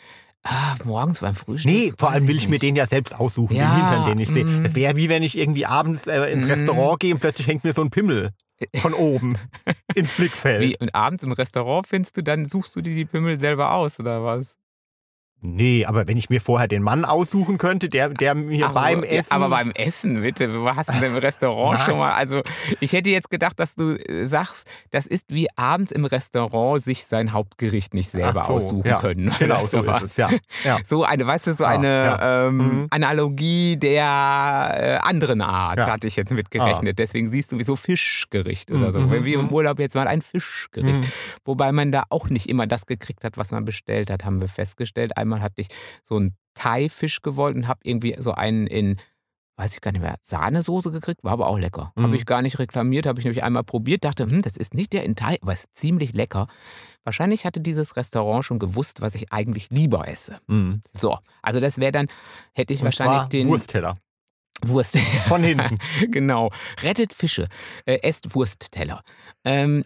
ah, 0.44 0.74
morgens 0.84 1.20
beim 1.20 1.34
Frühstück. 1.34 1.70
nee, 1.72 1.92
vor 1.96 2.10
allem 2.10 2.26
will 2.28 2.36
ich 2.36 2.46
mir 2.46 2.52
nicht. 2.52 2.62
den 2.62 2.76
ja 2.76 2.86
selbst 2.86 3.14
aussuchen, 3.14 3.56
Ja, 3.56 3.70
den 3.74 3.76
Hintern, 3.86 4.04
den 4.10 4.18
ich 4.18 4.28
sehe. 4.28 4.44
mm. 4.44 4.64
Es 4.64 4.74
wäre 4.74 4.96
wie 4.96 5.08
wenn 5.08 5.22
ich 5.22 5.38
irgendwie 5.38 5.66
abends 5.66 6.06
äh, 6.06 6.24
ins 6.32 6.44
Mm. 6.46 6.50
Restaurant 6.50 7.00
gehe 7.00 7.14
und 7.14 7.20
plötzlich 7.20 7.46
hängt 7.46 7.64
mir 7.64 7.72
so 7.72 7.82
ein 7.82 7.90
Pimmel 7.90 8.30
von 8.77 8.94
oben 8.94 9.37
ins 9.94 10.14
Blickfeld. 10.14 10.62
Wie, 10.62 10.77
und 10.79 10.94
abends 10.94 11.25
im 11.25 11.33
Restaurant 11.33 11.87
findest 11.87 12.16
du, 12.16 12.22
dann 12.22 12.44
suchst 12.46 12.75
du 12.77 12.81
dir 12.81 12.94
die 12.94 13.05
Pimmel 13.05 13.38
selber 13.38 13.72
aus, 13.72 13.98
oder 14.01 14.25
was? 14.25 14.57
Nee, 15.44 15.85
aber 15.85 16.07
wenn 16.07 16.16
ich 16.16 16.31
mir 16.31 16.40
vorher 16.40 16.68
den 16.68 16.83
Mann 16.83 17.05
aussuchen 17.05 17.59
könnte, 17.59 17.88
der, 17.88 18.11
der 18.11 18.35
mir 18.37 18.66
Ach 18.68 18.72
beim 18.72 19.02
Essen. 19.02 19.33
aber 19.33 19.48
beim 19.48 19.72
Essen, 19.72 20.22
bitte. 20.22 20.62
Wo 20.62 20.74
hast 20.74 20.88
du 20.88 20.94
denn 20.94 21.12
im 21.12 21.16
Restaurant 21.18 21.81
schon 21.81 21.98
mal? 21.98 22.12
Also, 22.12 22.42
ich 22.81 22.92
hätte 22.92 23.11
jetzt 23.11 23.28
gedacht, 23.28 23.59
dass 23.59 23.74
du 23.74 23.96
äh, 23.96 24.24
sagst, 24.24 24.68
das 24.92 25.07
ist 25.07 25.26
wie 25.35 25.48
abends 25.57 25.90
im 25.90 26.05
Restaurant 26.05 26.83
sich 26.83 27.05
sein 27.05 27.33
Hauptgericht 27.33 27.92
nicht 27.92 28.11
selber 28.11 28.44
so, 28.46 28.52
aussuchen 28.55 28.87
ja, 28.88 29.00
können. 29.00 29.33
Genau, 29.38 29.64
so 29.64 29.81
ist 29.83 30.02
es, 30.02 30.16
ja. 30.16 30.31
ja. 30.64 30.78
So 30.85 31.05
eine, 31.05 31.26
weißt 31.26 31.48
du, 31.48 31.55
so 31.55 31.64
Ah, 31.64 31.70
eine 31.70 31.88
ja. 31.88 32.46
ähm, 32.48 32.57
Mhm. 32.62 32.87
Analogie 32.90 33.76
der 33.76 34.05
äh, 34.78 34.96
anderen 35.09 35.40
Art 35.40 35.81
hatte 35.81 36.07
ich 36.07 36.16
jetzt 36.16 36.33
mitgerechnet. 36.33 36.98
Deswegen 36.98 37.28
siehst 37.28 37.50
du 37.52 37.59
wie 37.59 37.64
so 37.64 37.74
Fischgericht 37.76 38.70
oder 38.70 38.92
so. 38.92 39.00
Mhm, 39.00 39.11
Wenn 39.11 39.24
wir 39.24 39.38
im 39.40 39.46
mhm. 39.46 39.52
Urlaub 39.52 39.78
jetzt 39.78 39.94
mal 39.94 40.07
ein 40.07 40.22
Fischgericht. 40.22 41.00
Mhm. 41.00 41.12
Wobei 41.44 41.72
man 41.72 41.90
da 41.92 42.05
auch 42.11 42.28
nicht 42.31 42.48
immer 42.48 42.66
das 42.66 42.87
gekriegt 42.87 43.24
hat, 43.24 43.37
was 43.37 43.50
man 43.50 43.64
bestellt 43.64 44.11
hat, 44.11 44.24
haben 44.24 44.40
wir 44.40 44.48
festgestellt. 44.48 45.16
Einmal 45.16 45.31
hatte 45.40 45.60
ich 45.60 45.68
so 46.02 46.16
einen 46.16 46.36
Thai-Fisch 46.54 47.22
gewollt 47.22 47.56
und 47.56 47.68
habe 47.68 47.80
irgendwie 47.84 48.16
so 48.18 48.32
einen 48.32 48.66
in 48.66 49.00
weiß 49.56 49.74
ich 49.74 49.80
gar 49.80 49.92
nicht 49.92 50.00
mehr, 50.00 50.16
Sahnesoße 50.20 50.90
gekriegt, 50.90 51.22
war 51.24 51.32
aber 51.32 51.46
auch 51.46 51.58
lecker. 51.58 51.92
Mhm. 51.94 52.02
Habe 52.02 52.16
ich 52.16 52.26
gar 52.26 52.42
nicht 52.42 52.58
reklamiert, 52.58 53.06
habe 53.06 53.20
ich 53.20 53.24
nämlich 53.24 53.44
einmal 53.44 53.62
probiert, 53.62 54.04
dachte, 54.04 54.24
hm, 54.28 54.42
das 54.42 54.56
ist 54.56 54.74
nicht 54.74 54.92
der 54.92 55.04
in 55.04 55.14
Thai, 55.14 55.38
aber 55.42 55.52
ist 55.52 55.76
ziemlich 55.76 56.14
lecker. 56.14 56.48
Wahrscheinlich 57.04 57.44
hatte 57.44 57.60
dieses 57.60 57.96
Restaurant 57.96 58.44
schon 58.44 58.58
gewusst, 58.58 59.02
was 59.02 59.14
ich 59.14 59.32
eigentlich 59.32 59.68
lieber 59.70 60.08
esse. 60.08 60.38
Mhm. 60.46 60.80
So, 60.92 61.18
also 61.42 61.60
das 61.60 61.78
wäre 61.78 61.92
dann, 61.92 62.08
hätte 62.54 62.72
ich 62.72 62.80
Und 62.80 62.86
wahrscheinlich 62.86 63.28
den 63.28 63.48
Wurstteller. 63.48 63.98
Wurst. 64.64 64.96
Von 65.26 65.42
hinten. 65.42 65.78
genau. 66.10 66.50
Rettet 66.82 67.12
Fische, 67.12 67.48
äh, 67.84 67.98
esst 68.02 68.34
Wurstteller. 68.34 69.02
Ähm, 69.44 69.82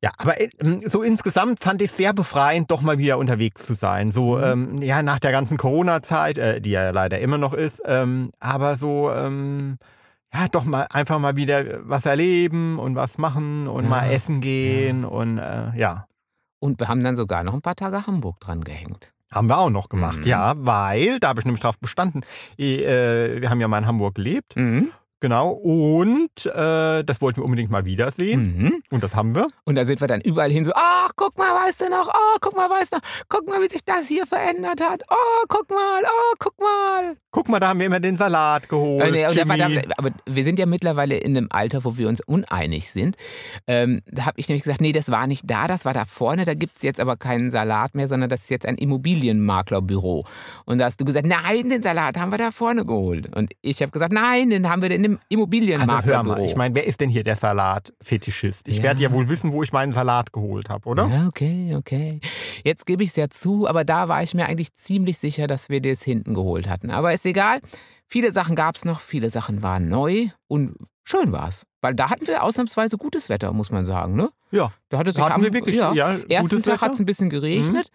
Ja, 0.00 0.10
aber 0.18 0.40
äh, 0.40 0.48
so 0.86 1.02
insgesamt 1.02 1.62
fand 1.62 1.82
ich 1.82 1.90
es 1.90 1.96
sehr 1.96 2.12
befreiend, 2.12 2.70
doch 2.70 2.82
mal 2.82 2.98
wieder 2.98 3.18
unterwegs 3.18 3.66
zu 3.66 3.74
sein. 3.74 4.12
So, 4.12 4.36
Mhm. 4.36 4.44
ähm, 4.76 4.82
ja, 4.82 5.02
nach 5.02 5.18
der 5.18 5.32
ganzen 5.32 5.56
Corona-Zeit, 5.58 6.38
äh, 6.38 6.60
die 6.60 6.70
ja 6.70 6.90
leider 6.90 7.18
immer 7.18 7.36
noch 7.38 7.52
ist, 7.52 7.82
ähm, 7.84 8.30
aber 8.38 8.76
so, 8.76 9.10
ähm, 9.10 9.78
ja, 10.32 10.46
doch 10.48 10.64
mal 10.64 10.86
einfach 10.90 11.18
mal 11.18 11.36
wieder 11.36 11.80
was 11.88 12.06
erleben 12.06 12.78
und 12.78 12.94
was 12.94 13.18
machen 13.18 13.66
und 13.66 13.84
Ja, 13.84 13.90
mal 13.90 14.10
essen 14.10 14.40
gehen 14.40 15.04
und 15.04 15.38
äh, 15.38 15.76
ja. 15.76 16.06
und 16.60 16.78
wir 16.80 16.86
haben 16.88 17.02
dann 17.02 17.16
sogar 17.16 17.42
noch 17.42 17.54
ein 17.54 17.62
paar 17.62 17.76
Tage 17.76 18.06
Hamburg 18.06 18.38
dran 18.40 18.62
gehängt. 18.62 19.12
Haben 19.32 19.48
wir 19.48 19.58
auch 19.58 19.70
noch 19.70 19.88
gemacht, 19.88 20.18
Mhm. 20.20 20.30
ja, 20.30 20.54
weil, 20.58 21.18
da 21.18 21.28
habe 21.28 21.40
ich 21.40 21.44
nämlich 21.44 21.62
drauf 21.62 21.78
bestanden, 21.78 22.22
äh, 22.58 23.40
wir 23.40 23.50
haben 23.50 23.60
ja 23.60 23.68
mal 23.68 23.78
in 23.78 23.86
Hamburg 23.86 24.14
gelebt, 24.14 24.54
Mhm. 24.56 24.90
Genau, 25.20 25.50
und 25.52 26.46
äh, 26.46 27.02
das 27.04 27.20
wollten 27.20 27.38
wir 27.40 27.44
unbedingt 27.44 27.70
mal 27.70 27.84
wiedersehen 27.84 28.56
Mhm. 28.56 28.82
und 28.90 29.02
das 29.02 29.14
haben 29.14 29.34
wir. 29.34 29.46
Und 29.64 29.74
da 29.74 29.84
sind 29.84 30.00
wir 30.00 30.08
dann 30.08 30.20
überall 30.20 30.50
hin 30.50 30.64
so, 30.64 30.72
ach, 30.74 31.10
guck 31.16 31.36
mal, 31.38 31.54
weißt 31.66 31.82
du 31.82 31.90
noch, 31.90 32.08
oh, 32.08 32.36
guck 32.40 32.56
mal, 32.56 32.68
weißt 32.70 32.92
du 32.92 32.96
noch, 32.96 33.02
guck 33.28 33.48
mal, 33.48 33.60
wie 33.62 33.68
sich 33.68 33.84
das 33.84 34.08
hier 34.08 34.26
verändert 34.26 34.80
hat, 34.80 35.02
oh, 35.10 35.44
guck 35.48 35.68
mal, 35.70 36.02
oh, 36.04 36.34
guck 36.38 36.58
mal. 36.60 37.16
Guck 37.30 37.50
mal, 37.50 37.60
da 37.60 37.68
haben 37.68 37.78
wir 37.78 37.86
immer 37.86 38.00
den 38.00 38.16
Salat 38.16 38.70
geholt. 38.70 39.04
Äh, 39.04 39.10
nee, 39.10 39.22
da 39.22 39.92
aber 39.98 40.10
wir 40.24 40.44
sind 40.44 40.58
ja 40.58 40.64
mittlerweile 40.64 41.16
in 41.18 41.36
einem 41.36 41.48
Alter, 41.50 41.84
wo 41.84 41.98
wir 41.98 42.08
uns 42.08 42.22
uneinig 42.22 42.90
sind. 42.90 43.16
Ähm, 43.66 44.00
da 44.10 44.24
habe 44.24 44.40
ich 44.40 44.48
nämlich 44.48 44.62
gesagt, 44.62 44.80
nee, 44.80 44.92
das 44.92 45.10
war 45.10 45.26
nicht 45.26 45.42
da, 45.44 45.66
das 45.68 45.84
war 45.84 45.92
da 45.92 46.06
vorne, 46.06 46.46
da 46.46 46.54
gibt 46.54 46.76
es 46.76 46.82
jetzt 46.82 46.98
aber 47.00 47.18
keinen 47.18 47.50
Salat 47.50 47.94
mehr, 47.94 48.08
sondern 48.08 48.30
das 48.30 48.42
ist 48.44 48.50
jetzt 48.50 48.64
ein 48.64 48.76
Immobilienmaklerbüro. 48.76 50.24
Und 50.64 50.78
da 50.78 50.86
hast 50.86 51.00
du 51.02 51.04
gesagt, 51.04 51.26
nein, 51.26 51.68
den 51.68 51.82
Salat 51.82 52.16
haben 52.16 52.30
wir 52.32 52.38
da 52.38 52.50
vorne 52.50 52.86
geholt. 52.86 53.34
Und 53.36 53.52
ich 53.60 53.82
habe 53.82 53.92
gesagt, 53.92 54.12
nein, 54.14 54.48
den 54.48 54.66
haben 54.70 54.80
wir 54.80 54.90
in 54.90 55.02
dem 55.02 55.12
Also 55.12 55.20
hör 55.20 55.26
Immobilienmaklerbüro. 55.28 56.22
mal, 56.24 56.44
ich 56.46 56.56
meine, 56.56 56.74
wer 56.74 56.86
ist 56.86 57.00
denn 57.02 57.10
hier 57.10 57.24
der 57.24 57.36
Salatfetischist? 57.36 58.68
Ich 58.68 58.78
Ja. 58.78 58.84
werde 58.84 59.02
ja 59.02 59.12
wohl 59.12 59.28
wissen, 59.28 59.52
wo 59.52 59.62
ich 59.62 59.72
meinen 59.72 59.92
Salat 59.92 60.32
geholt 60.32 60.70
habe, 60.70 60.88
oder? 60.88 61.06
Ja, 61.08 61.26
okay, 61.26 61.74
okay. 61.76 62.20
Jetzt 62.64 62.86
gebe 62.86 63.02
ich 63.02 63.10
es 63.10 63.16
ja 63.16 63.28
zu, 63.28 63.66
aber 63.68 63.84
da 63.84 64.08
war 64.08 64.22
ich 64.22 64.32
mir 64.34 64.46
eigentlich 64.46 64.72
ziemlich 64.74 65.18
sicher, 65.18 65.46
dass 65.46 65.68
wir 65.68 65.82
das 65.82 66.02
hinten 66.02 66.32
geholt 66.34 66.68
hatten. 66.68 66.90
Aber 66.90 67.12
ist 67.12 67.24
egal. 67.28 67.60
Viele 68.06 68.32
Sachen 68.32 68.56
gab 68.56 68.74
es 68.76 68.84
noch, 68.84 69.00
viele 69.00 69.28
Sachen 69.30 69.62
waren 69.62 69.88
neu 69.88 70.28
und 70.46 70.74
schön 71.04 71.30
war 71.32 71.48
es. 71.48 71.64
Weil 71.82 71.94
da 71.94 72.10
hatten 72.10 72.26
wir 72.26 72.42
ausnahmsweise 72.42 72.96
gutes 72.96 73.28
Wetter, 73.28 73.52
muss 73.52 73.70
man 73.70 73.84
sagen. 73.84 74.16
Ne? 74.16 74.30
Ja. 74.50 74.72
Da 74.88 74.98
hatte 74.98 75.12
Da 75.12 75.24
hatten 75.24 75.34
am- 75.34 75.42
wir 75.42 75.52
wirklich 75.52 75.76
ja, 75.76 75.92
ja, 75.92 76.12
Ersten 76.16 76.48
gutes 76.48 76.62
Tag 76.62 76.66
Wetter. 76.66 76.76
Mhm. 76.76 76.80
hat 76.80 76.92
es 76.94 77.00
ein 77.00 77.04
bisschen 77.06 77.30
geregnet, 77.30 77.88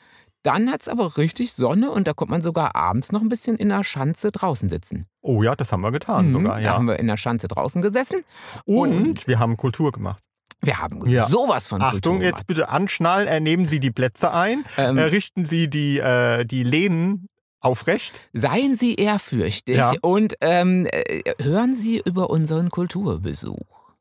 dann 0.43 0.69
hat 0.71 0.81
es 0.81 0.87
aber 0.89 1.17
richtig 1.17 1.53
Sonne 1.53 1.89
und 1.89 2.07
da 2.07 2.13
konnte 2.13 2.31
man 2.31 2.41
sogar 2.41 2.75
abends 2.75 3.11
noch 3.11 3.21
ein 3.21 3.29
bisschen 3.29 3.55
in 3.57 3.69
der 3.69 3.83
Schanze 3.83 4.31
draußen 4.31 4.69
sitzen. 4.69 5.05
Oh 5.21 5.41
ja, 5.41 5.55
das 5.55 5.71
haben 5.71 5.81
wir 5.81 5.91
getan 5.91 6.27
Mhm, 6.27 6.31
sogar, 6.33 6.55
Da 6.57 6.59
ja. 6.61 6.73
haben 6.73 6.87
wir 6.87 6.99
in 6.99 7.07
der 7.07 7.17
Schanze 7.17 7.47
draußen 7.47 7.81
gesessen 7.81 8.23
Und 8.65 9.25
wir 9.27 9.39
haben 9.39 9.57
Kultur 9.57 9.91
gemacht. 9.91 10.21
wir 10.61 10.79
haben 10.79 11.01
Ja. 11.09 11.25
sowas 11.25 11.67
von 11.67 11.81
Achtung, 11.81 12.01
Kultur 12.01 12.21
jetzt 12.23 12.45
bitte 12.47 12.69
anschnallen, 12.69 13.27
äh, 13.27 13.39
nehmen 13.39 13.65
Sie 13.65 13.79
die 13.79 13.91
Plätze 13.91 14.31
ein, 14.33 14.63
Ähm, 14.77 14.97
äh, 14.97 15.03
richten 15.03 15.45
Sie 15.45 15.69
die, 15.69 15.97
äh, 15.99 16.45
die 16.45 16.63
Lehnen 16.63 17.27
aufrecht. 17.63 18.19
Seien 18.33 18.75
Sie 18.75 18.95
ehrfürchtig 18.95 19.77
Ja. 19.77 19.93
und 20.01 20.35
ähm, 20.41 20.87
äh, 20.91 21.21
hören 21.41 21.73
Sie 21.75 22.01
über 22.03 22.29
unseren 22.29 22.69
Kulturbesuch. 22.69 23.93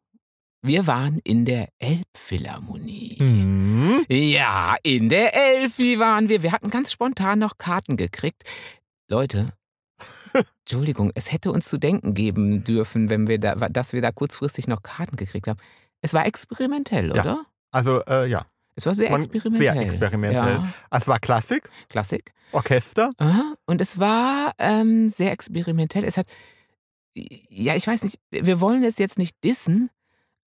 Wir 0.64 0.87
waren 0.87 1.18
in 1.25 1.44
der 1.44 1.68
Elbphilharmonie. 1.81 3.16
Mhm. 3.20 4.05
Ja, 4.09 4.77
in 4.83 5.09
der 5.09 5.35
Elfi 5.35 5.98
waren 5.98 6.29
wir. 6.29 6.42
Wir 6.42 6.53
hatten 6.53 6.70
ganz 6.70 6.92
spontan 6.92 7.40
noch 7.40 7.59
Karten 7.59 7.96
gekriegt. 7.96 8.44
Leute, 9.09 9.48
Entschuldigung, 10.64 11.11
es 11.14 11.33
hätte 11.33 11.51
uns 11.51 11.68
zu 11.68 11.79
denken 11.79 12.14
geben 12.14 12.62
dürfen, 12.64 13.11
wenn 13.11 13.27
wir 13.27 13.38
da, 13.38 13.55
dass 13.68 13.92
wir 13.92 14.03
da 14.03 14.12
kurzfristig 14.12 14.68
noch 14.68 14.83
Karten 14.83 15.16
gekriegt 15.16 15.48
haben. 15.48 15.59
Es 16.01 16.14
war 16.14 16.27
experimentell, 16.27 17.09
Ja. 17.14 17.22
oder? 17.22 17.46
Also, 17.72 18.05
äh, 18.05 18.29
ja, 18.29 18.46
Es 18.74 18.87
war 18.87 18.94
sehr 18.94 19.11
Man- 19.11 19.20
experimentell. 19.20 19.58
sehr 19.74 19.76
experimentell. 19.82 20.54
Ja, 20.54 20.68
es 20.90 21.08
war 21.08 21.18
Klassik, 21.18 21.68
Klassik. 21.88 22.32
Orchester. 22.52 23.11
Und 23.66 23.80
es 23.80 23.98
war 23.98 24.52
ähm, 24.58 25.08
sehr 25.11 25.32
experimentell. 25.32 26.04
Es 26.04 26.16
hat, 26.16 26.26
ja, 27.14 27.74
ich 27.74 27.87
weiß 27.87 28.02
nicht, 28.02 28.18
wir 28.30 28.61
wollen 28.61 28.82
es 28.85 28.98
jetzt 28.98 29.18
nicht 29.18 29.37
dissen. 29.44 29.88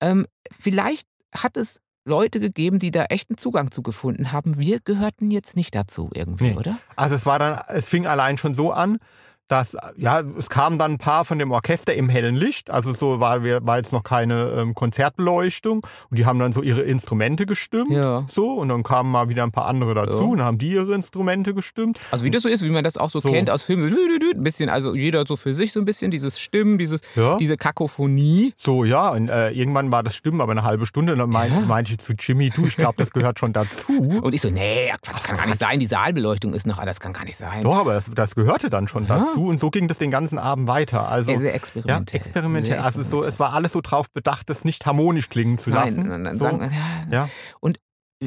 Ähm, 0.02 0.26
vielleicht 0.52 1.08
hat 1.34 1.58
es 1.58 1.82
Leute 2.08 2.40
gegeben, 2.40 2.78
die 2.80 2.92
da 2.92 3.06
echten 3.06 3.38
Zugang 3.38 3.72
zu 3.72 3.82
gefunden 3.82 4.32
haben. 4.32 4.58
Wir 4.60 4.80
gehörten 4.80 5.32
jetzt 5.32 5.56
nicht 5.56 5.74
dazu 5.74 6.10
irgendwie, 6.14 6.52
Nee. 6.52 6.56
oder? 6.58 6.78
Also 6.96 7.16
es 7.16 7.26
war 7.26 7.40
dann, 7.40 7.60
es 7.70 7.90
fing 7.90 8.06
allein 8.06 8.38
schon 8.38 8.54
so 8.54 8.72
an, 8.72 9.00
dass, 9.48 9.78
ja, 9.98 10.22
es 10.40 10.50
kamen 10.50 10.80
dann 10.80 10.94
ein 10.94 10.98
paar 10.98 11.24
von 11.24 11.38
dem 11.38 11.52
Orchester 11.52 11.94
im 11.94 12.10
hellen 12.10 12.36
Licht. 12.36 12.72
Also 12.72 12.94
so 12.94 13.20
war, 13.20 13.44
war 13.44 13.78
jetzt 13.78 13.94
noch 13.94 14.04
keine 14.04 14.50
ähm, 14.58 14.74
Konzertbeleuchtung. 14.74 15.86
Und 16.10 16.18
die 16.18 16.26
haben 16.26 16.40
dann 16.40 16.52
so 16.52 16.62
ihre 16.62 16.82
Instrumente 16.82 17.46
gestimmt. 17.46 17.92
Ja. 17.92 18.26
So, 18.30 18.54
und 18.54 18.70
dann 18.70 18.84
kamen 18.84 19.12
mal 19.12 19.30
wieder 19.30 19.44
ein 19.44 19.52
paar 19.52 19.66
andere 19.68 19.94
dazu 19.94 20.18
Ja. 20.24 20.24
und 20.30 20.42
haben 20.42 20.58
die 20.58 20.72
ihre 20.72 20.94
Instrumente 20.96 21.54
gestimmt. 21.54 22.00
Also 22.12 22.24
wie 22.26 22.32
das 22.32 22.44
so 22.44 22.50
ist, 22.50 22.64
wie 22.64 22.70
man 22.70 22.84
das 22.84 22.98
auch 22.98 23.10
so, 23.10 23.20
So. 23.20 23.32
kennt 23.32 23.50
aus 23.50 23.64
Filmen. 23.64 23.96
Ein 23.96 24.44
bisschen, 24.44 24.70
also 24.70 24.96
jeder 24.96 25.26
so 25.28 25.36
für 25.36 25.54
sich 25.54 25.72
so 25.72 25.80
ein 25.80 25.86
bisschen, 25.86 26.10
dieses 26.12 26.40
Stimmen, 26.40 26.78
dieses, 26.78 27.02
Ja. 27.16 27.38
diese 27.38 27.56
Kakophonie. 27.58 28.54
So, 28.58 28.84
ja, 28.84 29.10
und 29.12 29.30
äh, 29.30 29.52
irgendwann 29.52 29.92
war 29.92 30.02
das 30.04 30.16
Stimmen 30.16 30.42
aber 30.42 30.52
eine 30.54 30.64
halbe 30.64 30.86
Stunde. 30.86 31.14
Und 31.14 31.20
dann 31.20 31.30
mein, 31.30 31.68
meinte 31.68 31.92
ich 31.92 32.00
zu 32.00 32.14
Jimmy, 32.18 32.50
du, 32.50 32.66
ich 32.66 32.78
glaube, 32.78 32.96
das 32.98 33.12
gehört 33.12 33.40
schon 33.40 33.54
dazu. 33.54 33.94
Und 34.24 34.34
ich 34.34 34.42
so, 34.42 34.50
nee, 34.50 34.92
das 35.04 35.24
kann 35.24 35.38
gar 35.38 35.46
nicht 35.46 35.60
sein, 35.60 35.80
die 35.80 35.86
Saalbeleuchtung 35.86 36.54
ist 36.54 36.66
noch, 36.66 36.84
das 36.84 37.00
kann 37.00 37.14
gar 37.14 37.26
nicht 37.26 37.38
sein. 37.38 37.62
Doch, 37.64 37.78
aber 37.78 37.94
das, 37.94 38.10
das 38.14 38.36
gehörte 38.36 38.70
dann 38.70 38.88
schon 38.88 39.06
Ja. 39.06 39.26
Dazu. 39.36 39.48
Und 39.48 39.60
so 39.60 39.70
ging 39.70 39.88
das 39.88 39.98
den 39.98 40.12
ganzen 40.12 40.38
Abend 40.40 40.68
weiter. 40.68 41.08
Also, 41.10 41.32
Sehr, 41.32 41.40
sehr 41.40 41.50
ja, 41.52 41.56
experimentell. 41.56 42.20
experimentell. 42.20 42.72
Sehr 42.72 42.84
Also 42.84 43.00
so, 43.00 43.02
experimentell. 43.24 43.30
es 43.30 43.40
war 43.40 43.54
alles 43.54 43.72
so 43.74 43.82
drauf 43.82 44.12
bedacht, 44.12 44.50
das 44.50 44.66
nicht 44.66 44.86
harmonisch 44.86 45.30
klingen 45.30 45.58
zu 45.58 45.70
Nein, 45.70 45.96
lassen. 45.96 46.10
dann 46.10 46.32
so. 46.34 46.40
sagen, 46.40 46.72
ja. 47.12 47.30
Und 47.60 47.80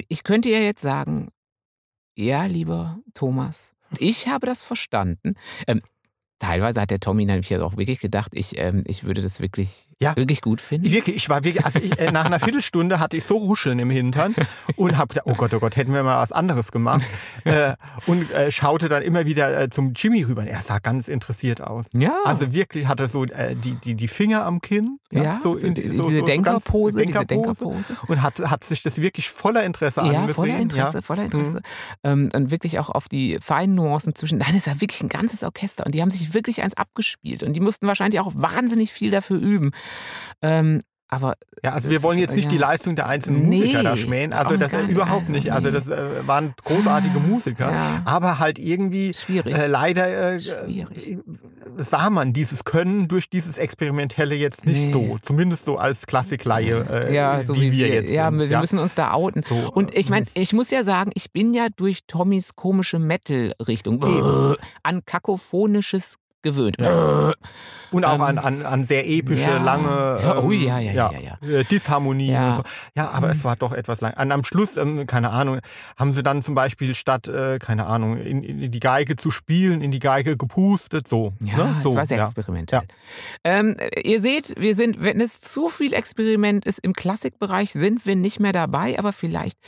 ich 0.09 0.23
könnte 0.23 0.49
ja 0.49 0.59
jetzt 0.59 0.83
sagen, 0.83 1.29
ja, 2.16 2.44
lieber 2.44 2.99
Thomas, 3.14 3.75
ich 3.99 4.29
habe 4.29 4.47
das 4.47 4.64
verstanden. 4.64 5.35
Ähm, 5.66 5.83
teilweise 6.38 6.81
hat 6.81 6.90
der 6.90 7.01
Tommy 7.01 7.25
nämlich 7.25 7.49
ja 7.51 7.62
auch 7.62 7.77
wirklich 7.77 8.01
gedacht, 8.01 8.33
ich, 8.35 8.59
ähm, 8.59 8.85
ich 8.87 9.05
würde 9.05 9.23
das 9.23 9.40
wirklich, 9.40 9.88
Ja. 10.00 10.14
wirklich 10.16 10.40
gut 10.42 10.61
finden. 10.61 10.90
Wirklich, 10.92 11.16
ich 11.16 11.28
war 11.28 11.42
wirklich, 11.42 11.64
also 11.64 11.80
ich, 11.80 11.98
äh, 11.98 12.12
nach 12.12 12.24
einer 12.24 12.38
Viertelstunde 12.38 13.00
hatte 13.00 13.16
ich 13.16 13.24
so 13.24 13.37
Ruscheln 13.37 13.80
im 13.80 13.90
Hintern 13.90 14.32
und 14.76 14.96
habe 14.96 15.08
gedacht, 15.08 15.26
oh 15.26 15.34
Gott, 15.34 15.52
oh 15.54 15.58
Gott, 15.58 15.76
hätten 15.76 15.92
wir 15.92 16.04
mal 16.04 16.18
was 16.18 16.30
anderes 16.30 16.70
gemacht. 16.70 17.02
äh, 17.44 17.74
und 18.06 18.30
äh, 18.30 18.50
schaute 18.52 18.88
dann 18.88 19.02
immer 19.02 19.26
wieder 19.26 19.61
äh, 19.62 19.70
zum 19.70 19.94
Jimmy 19.94 20.22
rüber. 20.22 20.42
Und 20.42 20.46
er 20.46 20.61
sah 20.62 20.78
ganz 20.78 21.08
interessiert 21.08 21.61
aus. 21.61 21.87
ja, 21.94 22.14
Also 22.24 22.52
wirklich 22.52 22.87
hatte 22.87 23.08
so 23.08 23.24
äh, 23.24 23.56
die, 23.56 23.74
die, 23.74 23.96
die 23.96 24.06
Finger 24.08 24.44
am 24.46 24.61
Kinn. 24.61 25.00
ja, 25.11 25.38
so 25.42 25.58
so, 25.58 25.66
in, 25.66 25.74
so, 25.74 25.82
diese 25.82 26.18
so, 26.20 26.24
Denkerpose, 26.24 26.98
ganz 26.98 27.06
diese 27.08 27.26
Denkerpose. 27.26 27.64
Denkerpose. 27.64 27.96
Und 28.06 28.22
hat, 28.22 28.38
hat 28.40 28.62
sich 28.62 28.82
das 28.82 29.00
wirklich 29.00 29.28
voller 29.28 29.64
Interesse 29.64 30.00
Ja, 30.02 30.06
angesehen. 30.20 30.34
voller 30.34 30.58
Interesse, 30.61 30.98
Ja. 30.98 31.02
voller 31.02 31.24
Interesse. 31.24 31.61
Ähm, 32.04 32.28
und 32.34 32.52
wirklich 32.52 32.78
auch 32.78 32.88
auf 32.90 33.08
die 33.08 33.38
feinen 33.40 33.74
Nuancen 33.74 34.14
zwischen. 34.14 34.38
Nein, 34.38 34.54
es 34.54 34.68
war 34.68 34.80
wirklich 34.80 35.00
ein 35.02 35.08
ganzes 35.08 35.42
Orchester 35.42 35.84
und 35.87 35.94
die 35.96 36.02
haben 36.02 36.11
sich 36.12 36.34
wirklich 36.34 36.62
eins 36.62 36.76
abgespielt 36.76 37.42
und 37.42 37.54
die 37.54 37.61
mussten 37.61 37.88
wahrscheinlich 37.88 38.20
auch 38.20 38.30
wahnsinnig 38.37 38.92
viel 38.92 39.11
dafür 39.11 39.38
üben. 39.38 39.72
Ähm, 40.42 40.83
aber 41.11 41.37
Ja, 41.64 41.72
also 41.72 41.88
wir 41.88 42.03
wollen 42.03 42.18
jetzt 42.18 42.35
nicht 42.37 42.44
ja. 42.44 42.51
die 42.51 42.59
Leistung 42.59 42.94
der 42.94 43.07
einzelnen 43.07 43.48
Nee, 43.48 43.61
Musiker 43.61 43.83
da 43.83 43.96
schmähen. 43.96 44.35
Also 44.35 44.59
das 44.59 44.74
äh, 44.74 44.83
überhaupt 44.83 45.31
nicht. 45.31 45.51
Also 45.53 45.70
das 45.70 45.88
äh, 45.88 46.27
waren 46.27 46.53
großartige 46.64 47.18
Musiker. 47.18 47.72
Ja. 47.72 48.03
Aber 48.05 48.38
halt 48.38 48.59
irgendwie 48.59 49.14
schwierig. 49.14 49.57
äh, 49.57 49.66
leider 49.68 50.35
äh, 50.35 50.38
Schwierig. 50.38 51.09
äh, 51.12 51.18
sah 51.79 52.11
man 52.11 52.35
dieses 52.35 52.64
Können 52.64 53.09
durch 53.09 53.31
dieses 53.31 53.57
Experimentelle 53.57 54.35
jetzt 54.35 54.66
nicht 54.66 54.87
Nee. 54.88 54.92
so. 54.92 55.16
Zumindest 55.22 55.64
so 55.64 55.79
als 55.79 56.05
Klassikleihe, 56.07 56.85
äh, 57.09 57.14
ja, 57.14 57.42
so 57.42 57.55
die 57.55 57.62
wie 57.62 57.72
wir 57.72 57.87
wir 57.87 57.94
jetzt 57.94 58.11
Ja, 58.11 58.31
sind. 58.31 58.51
wir 58.51 58.61
müssen 58.61 58.79
uns 58.79 58.94
da 58.94 59.12
outen. 59.12 59.40
So, 59.42 59.55
Und 59.72 59.94
ich 59.96 60.09
äh, 60.09 60.11
meine, 60.11 60.27
ich 60.35 60.53
muss 60.53 60.70
ja 60.70 60.85
sagen, 60.85 61.11
ich 61.14 61.33
bin 61.33 61.55
ja 61.55 61.68
durch 61.74 62.01
Tommys 62.07 62.55
komische 62.55 62.98
Metal-Richtung 62.98 64.57
an 64.83 65.01
kakophonisches 65.07 66.16
gewöhnt. 66.42 66.77
Und 67.90 68.05
auch 68.05 68.14
Ähm, 68.16 68.22
an, 68.22 68.38
an, 68.38 68.62
an 68.66 68.85
sehr 68.85 69.09
epische, 69.09 69.48
ja. 69.48 69.59
lange 69.59 70.18
Ja, 70.22 70.38
oh 70.38 70.51
ähm, 70.53 70.61
ja, 70.61 70.79
ja, 70.79 70.92
ja, 70.92 71.38
ja, 71.42 71.48
äh, 71.48 71.64
Disharmonien 71.64 72.33
Ja. 72.33 72.48
und 72.48 72.55
so. 72.55 72.62
Ja, 72.96 73.11
aber 73.11 73.31
es 73.31 73.44
war 73.44 73.57
doch 73.57 73.72
etwas 73.72 74.01
lang. 74.01 74.14
Und 74.18 74.33
am 74.33 74.44
Schluss, 74.44 74.77
ähm, 74.77 75.07
keine 75.07 75.31
Ahnung, 75.31 75.61
haben 75.96 76.12
sie 76.12 76.22
dann 76.22 76.42
zum 76.42 76.55
Beispiel 76.55 76.94
statt, 76.94 77.29
äh, 77.29 77.59
keine 77.59 77.87
Ahnung, 77.87 78.18
in, 78.18 78.42
in 78.42 78.70
die 78.70 78.81
Geige 78.81 79.16
zu 79.16 79.31
spielen, 79.31 79.81
in 79.81 79.90
die 79.90 79.98
Geige 79.98 80.37
gepustet, 80.37 81.09
so. 81.09 81.33
Ja, 81.40 81.57
ne? 81.57 81.77
so 81.81 81.90
es 81.90 81.96
war 81.96 82.07
sehr 82.07 82.18
ja. 82.18 82.24
experimentell. 82.24 82.83
Ähm, 83.44 83.77
ihr 84.03 84.20
seht, 84.20 84.55
wir 84.59 84.74
sind, 84.74 85.03
wenn 85.03 85.20
es 85.20 85.40
zu 85.40 85.68
viel 85.68 85.92
Experiment 85.94 86.64
ist 86.66 86.79
im 86.81 86.92
Klassikbereich, 86.92 87.72
sind 87.72 88.05
wir 88.07 88.16
nicht 88.16 88.40
mehr 88.40 88.53
dabei, 88.53 88.98
aber 88.98 89.12
vielleicht 89.12 89.59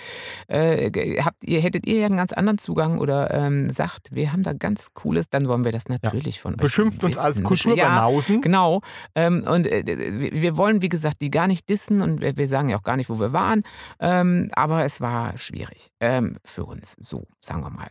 äh, 0.49 0.91
habt 1.23 1.45
ihr, 1.45 1.61
hättet 1.61 1.87
ihr 1.87 2.01
ja 2.01 2.07
einen 2.07 2.17
ganz 2.17 2.33
anderen 2.33 2.59
Zugang 2.59 2.99
oder 2.99 3.33
ähm, 3.33 3.71
sagt, 3.71 4.09
wir 4.15 4.33
haben 4.33 4.43
da 4.43 4.53
ganz 4.53 4.89
cooles, 4.95 5.31
dann 5.31 5.49
wollen 5.49 5.65
wir 5.65 5.73
das 5.73 5.89
natürlich 5.89 6.41
von 6.41 6.55
euch 6.55 6.61
Beschimpft 6.61 7.05
uns 7.05 7.17
als 7.19 7.37
wissen. 7.37 7.45
Kulturbanausen. 7.45 8.10
Außen. 8.11 8.41
Genau. 8.41 8.81
Ähm, 9.15 9.45
und 9.47 9.67
äh, 9.67 10.31
wir 10.33 10.57
wollen, 10.57 10.83
wie 10.83 10.89
gesagt, 10.89 11.21
die 11.21 11.31
gar 11.31 11.47
nicht 11.47 11.69
dissen 11.69 12.01
und 12.03 12.21
wir, 12.21 12.37
wir 12.37 12.49
sagen 12.49 12.69
ja 12.69 12.79
auch 12.79 12.83
gar 12.83 12.97
nicht, 12.97 13.11
wo 13.11 13.19
wir 13.21 13.33
waren. 13.33 13.63
Ähm, 14.01 14.51
aber 14.53 14.85
es 14.85 15.01
war 15.01 15.37
schwierig 15.39 15.91
ähm, 16.01 16.37
für 16.45 16.65
uns, 16.65 16.97
so 17.01 17.25
sagen 17.41 17.63
wir 17.63 17.71
mal. 17.71 17.89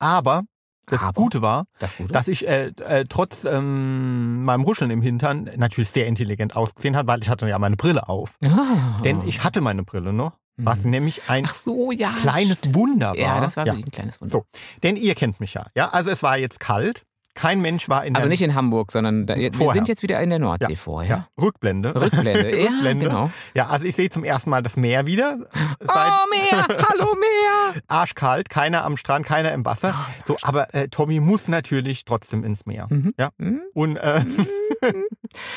Aber 0.00 0.44
das 0.86 1.02
Aber? 1.02 1.12
Gute 1.12 1.42
war, 1.42 1.64
Das 1.80 1.96
Gute. 1.96 2.12
dass 2.12 2.28
ich 2.28 2.46
äh, 2.46 2.68
äh, 2.78 3.04
trotz 3.08 3.44
ähm, 3.44 4.44
meinem 4.44 4.62
Ruscheln 4.62 4.90
im 4.90 5.02
Hintern 5.02 5.50
natürlich 5.56 5.90
sehr 5.90 6.06
intelligent 6.06 6.56
ausgesehen 6.56 6.96
hat, 6.96 7.06
weil 7.06 7.20
ich 7.20 7.28
hatte 7.28 7.48
ja 7.48 7.58
meine 7.58 7.76
Brille 7.76 8.08
auf. 8.08 8.36
Ah. 8.44 8.96
Denn 9.04 9.26
ich 9.26 9.42
hatte 9.44 9.60
meine 9.60 9.82
Brille 9.82 10.12
noch, 10.12 10.38
was 10.56 10.84
Mhm. 10.84 10.90
nämlich 10.90 11.22
ein 11.28 11.48
so, 11.52 11.90
ja. 11.92 12.12
kleines 12.12 12.72
Wunder 12.74 13.08
war. 13.08 13.16
Ja, 13.16 13.40
das 13.40 13.56
war 13.56 13.66
ja. 13.66 13.72
wirklich 13.72 13.86
ein 13.88 13.90
kleines 13.90 14.20
Wunder. 14.20 14.30
So, 14.32 14.44
denn 14.82 14.96
ihr 14.96 15.14
kennt 15.14 15.40
mich 15.40 15.54
ja. 15.54 15.66
ja. 15.74 15.88
Also 15.90 16.10
es 16.10 16.22
war 16.22 16.38
jetzt 16.38 16.60
kalt, 16.60 17.04
kein 17.38 17.60
Mensch 17.60 17.88
war 17.88 18.04
in 18.04 18.14
Also 18.16 18.26
der 18.26 18.30
nicht 18.30 18.42
in 18.42 18.54
Hamburg, 18.54 18.90
sondern 18.90 19.26
da, 19.26 19.36
wir 19.36 19.52
Vorher. 19.52 19.74
sind 19.74 19.86
jetzt 19.88 20.02
wieder 20.02 20.20
in 20.20 20.30
der 20.30 20.40
Nordsee 20.40 20.72
Ja, 20.72 20.76
vorher. 20.76 21.08
ja, 21.16 21.28
Rückblende. 21.42 21.94
Rückblende. 21.94 22.60
ja, 22.62 22.68
Rückblende. 22.70 23.06
genau. 23.06 23.30
Ja, 23.54 23.68
also 23.68 23.86
ich 23.86 23.94
sehe 23.94 24.10
zum 24.10 24.24
ersten 24.24 24.50
Mal 24.50 24.62
das 24.62 24.76
Meer 24.76 25.06
wieder. 25.06 25.38
Seit 25.80 26.10
Oh, 26.12 26.26
Meer! 26.30 26.66
Hallo, 26.88 27.14
Meer! 27.14 27.82
arschkalt, 27.86 28.50
keiner 28.50 28.84
am 28.84 28.96
Strand, 28.96 29.24
keiner 29.24 29.52
im 29.52 29.64
Wasser. 29.64 29.94
Oh, 29.96 30.22
So, 30.24 30.36
aber 30.42 30.74
äh, 30.74 30.88
Tommy 30.88 31.20
muss 31.20 31.48
natürlich 31.48 32.04
trotzdem 32.04 32.42
ins 32.44 32.66
Meer. 32.66 32.86
Mhm. 32.90 33.14
Ja. 33.18 33.30
Mhm. 33.38 33.60
Und 33.72 33.96
äh, 33.98 34.20